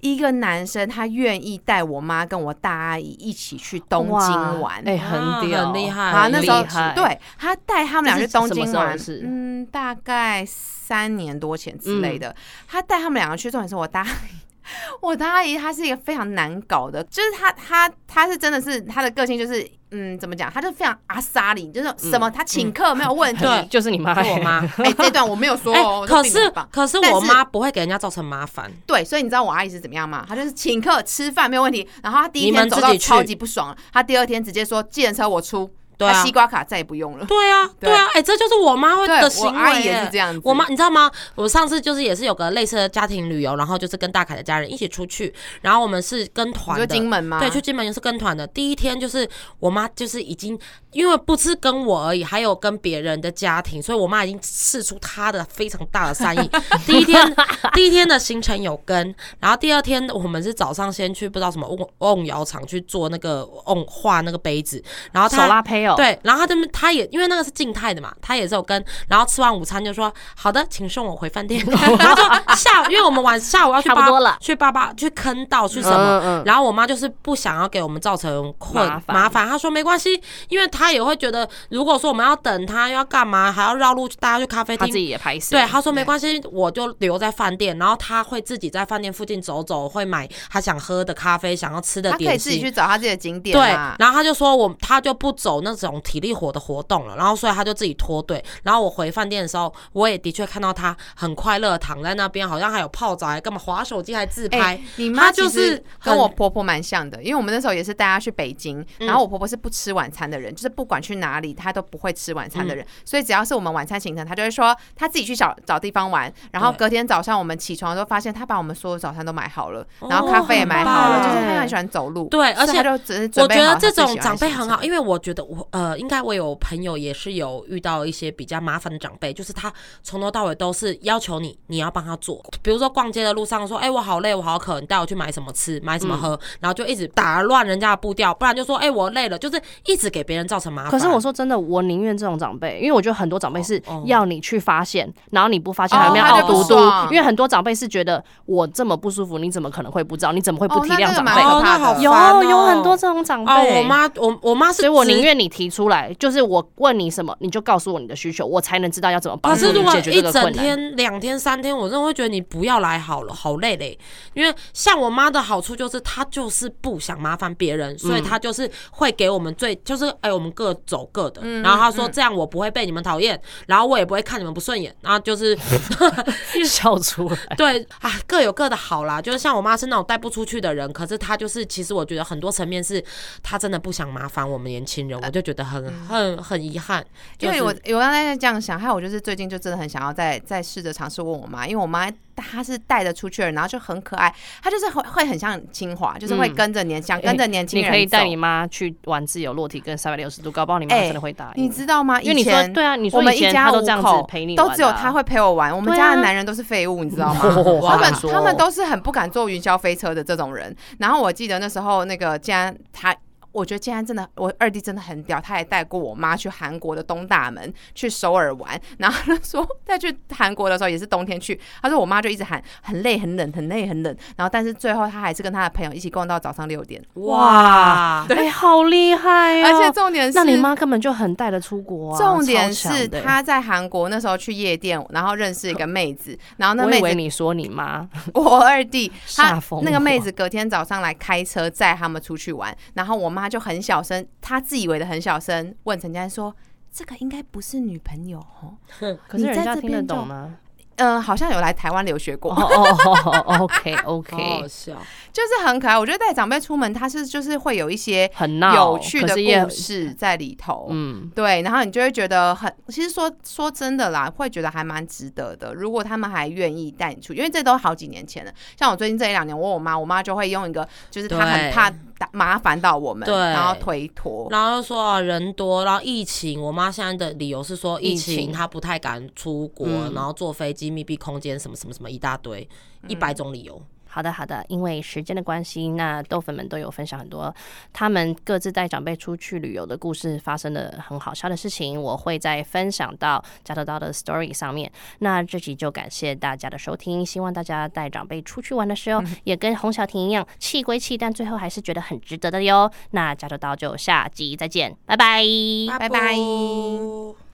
[0.00, 5.08] 一个男生，他愿意带我妈跟我大阿姨一起去东京玩，哎，啊
[5.40, 12.36] 很屌，很厉害啊，那时候厉害对他带他们俩去东京玩时候的事，嗯，大概三年多前之类嗯的。
[12.68, 14.45] 他带他们两个去，重点是我大阿姨。
[15.00, 23.44] 我的阿姨她是一个非常难搞的，就是她她她是真的是她的个性就是嗯怎么讲，她就非常阿莎里，就是嗯什么她请客没有问题。
[23.44, 24.58] 对就是你妈，是我妈。
[24.78, 30.24] 哎，这段我没有说哎、哦，可是可是我妈不会给人家造成麻烦，对，所以你知道我阿姨是怎么样吗？
[30.28, 37.24] 她就是请客吃饭没有问题，然后她第一天走到超级不爽，她第二天直接说计程车我出，对啊西瓜卡再也不用了。
[37.26, 40.40] 对啊， 对对啊，哎、这就是我妈会，的行为、我阿姨也哎是这样子。
[40.44, 41.10] 我妈，你知道吗？
[41.34, 45.32] 我上次就是也是有个类似的家庭旅游，然后就是跟大凯的家人一起出去，
[45.62, 47.38] 然后我们是跟团的，金门吗？
[47.40, 48.46] 对，去金门也是跟团的。
[48.46, 49.28] 第一天就是
[49.58, 50.58] 我妈就是已经，
[50.92, 56.50] 因为不是跟我而已，还有跟别人的家庭，所以我妈已经试出她的非常大的善意。
[56.86, 57.34] 第一天
[57.74, 64.82] 第一天的行程有跟，然后第二天我们是早上先去不知道什么瓮瓮窑厂去做那个瓮画那个杯子，
[65.12, 71.64] 然后她手拉胚哦。，对，然后他这边他也因为那个是静态的嘛，他也是有跟，然后吃完午餐就说好的，请送我回饭店。
[71.66, 85.00] 他说下午，因为我们晚下午要去八差不多了去巴巴去坑道去什么，嗯嗯然后我妈就是不想要给我们造成困麻烦她说没关系，因为她也会觉得，如果说我们要等她要干嘛，还要绕路大家去咖啡他自厅。
[85.02, 85.50] 己也拍死。
[85.50, 92.38] 对，她说没关系，我就留在饭店，然后她会自己在饭店附近走走，会买她想喝的咖啡、想要吃的他可以。
[92.46, 93.96] 自己去找他自己的景点对啊，。
[93.98, 98.42] 然后他就说我他就不走那种体力活的活动了，然后所以他就自己脱队。
[98.62, 104.58] 然后我回饭店的时候，我也的确看到他很快乐躺在那边，好像还有泡澡，还干嘛划手机，还自拍。
[104.58, 129.72] 哎，你妈就是是跟我婆婆蛮像的，因为我们那时候也是带她去北京，然后我婆婆是不吃晚餐的人，就是不管去哪里她都不会吃晚餐的人，所以只要是我们晚餐行程，她就会说她自己去找找地方玩，然后隔天早上我们起床的时候发现她把我们所有早餐都买好了，哦然后咖啡也买好了，就是她很喜欢走路，对，而且她就只是准我备觉得这种长辈很好，因为我觉得我呃，应该我有朋友也是有遇到一些比较麻烦的长辈，就是他
[130.02, 132.42] 从头到尾都是要求你，你要帮他做。
[132.62, 140.90] 比如说逛街的路上说，哎、我好累，我好渴，你带我去买什么吃，买什么喝，然后就一直打乱人家的步调，不然就说，哎、我累了，就是一直给别人造成麻烦。
[140.90, 147.14] 可是我说真的，我宁愿这种长辈，因为我觉得很多长辈是哦要你去发现，然后你不发现哦还没有他就不傲嘟嘟。
[147.14, 150.32] 因为很多长辈是觉得我这么不舒服，你怎么可能会不知道？
[150.32, 152.02] 你怎么会不体谅长辈？
[152.02, 152.12] 有
[152.50, 153.52] 有很多这种长辈。
[153.52, 159.60] 哦，我妈我我妈是，所以我宁愿你提出来，就是我问你什么，你就告诉我你的需求，我才能知道要怎么帮你
[159.90, 160.64] 解决一整这个困难。
[160.64, 163.98] 天、两天、三天，我真的会觉得你不要来好了，好累嘞。
[164.34, 171.40] 因为像我妈的好处就是，她就是不想麻烦别人，所以她就是会给我们最，就是哎、我们各走各的。
[171.62, 174.94] 然后她说这样我不会被你们讨厌，然后我也不会看你们不顺眼。
[175.00, 175.56] 然后就是
[176.68, 177.56] 笑出来。
[177.56, 179.22] 对啊，各有各的好啦。
[179.22, 183.02] 就是像我妈是那种带不出去的人，可是她就是其实我觉得很多层面是
[183.42, 187.04] 她真的不想麻烦我们年轻人，我就觉得很很很遗憾。
[187.38, 201.64] 就是因为我我刚才在这样想，还有我就是最近就真的很想要再再试着尝试问我妈，因为我妈她是带着出去的人，然后就很可爱，她就是会会很像清华，就是会嗯跟着年想跟着年轻人你可以带你妈去玩自由落体跟三百六十度，搞不好你妈哎真的会答应。
[201.64, 202.20] 你知道吗？
[202.20, 207.40] 因为你说对啊，你说我们一家都五这样子口陪你啊，都只有她会陪我玩，我们家的男人都是废物，你知道吗？
[207.88, 210.74] 他们他们都是很不敢坐云霄飞车的这种人。
[210.98, 213.14] 然后我记得那时候那个既然他。
[213.56, 218.78] 我觉得建安真的，我二弟真的很屌，他也带过我妈去韩国的东大门、去首尔玩。
[218.98, 224.14] 然后他说，再去韩国的时候也是冬天去，他说我妈就一直喊很累、很冷、很累、很冷。
[224.36, 227.02] 然后但是最后他还是跟他的朋友一起逛到早上六点。
[227.14, 229.66] 哇，哎，好厉害哦！
[229.66, 232.18] 而且重点是，那你妈根本就很带得出国啊。
[232.18, 246.54] 重点超强的是他在韩国那时候去夜店，然后认识一个 妹子，然后那我以为妹子你说你妈 我二弟他那个妹子隔天早上来开车载他们出去玩，然后我妈就很小声，他自以为的很小声问陈家说
[246.92, 248.76] ：“这个应该不是女朋友哦？
[249.28, 250.56] 可是人你在家听得这边懂吗？
[250.98, 254.94] 嗯、好像有来台湾留学过，哦哦哦，OK 好 OK，好笑。
[255.30, 255.98] 就是很可爱。
[255.98, 260.86] 我觉得带长辈出门，他是就是会有一些很闹，有趣的故事在里头。
[260.88, 265.74] 嗯，对，然后你就会觉得很，其实说说真的啦，会觉得还蛮值得的。
[265.74, 268.50] 如果他们还愿意带你出去，因为这都好几年前了。
[268.74, 274.48] 像我最近这一两年，我问我妈，我妈就会用一个，就是她很怕打麻烦到我们，对然后推脱。
[274.50, 282.68] 然后又说啊人多，然后疫情，我妈现在的理由是说疫疫情情她不太敢出国，嗯然后坐飞机密闭空间什么什么什么一大堆，
[283.08, 283.80] 一百种理由。
[284.16, 284.64] 好的，好的。
[284.68, 287.54] 因为时间的关系，那豆粉们都有分享很多
[287.92, 294.90] 他们各自带长辈出去旅游的故事，发生的很好笑的事情，我会再分享到加得到的 story 上面。
[295.18, 302.90] 那这集就感谢大家的收听，希望大家带长辈出去玩的时候，也跟洪小婷一样，气归气，但最后还是觉得很值得的哟。
[303.10, 305.44] 那加得到就下集再见，拜拜。
[305.90, 307.45] 拜拜拜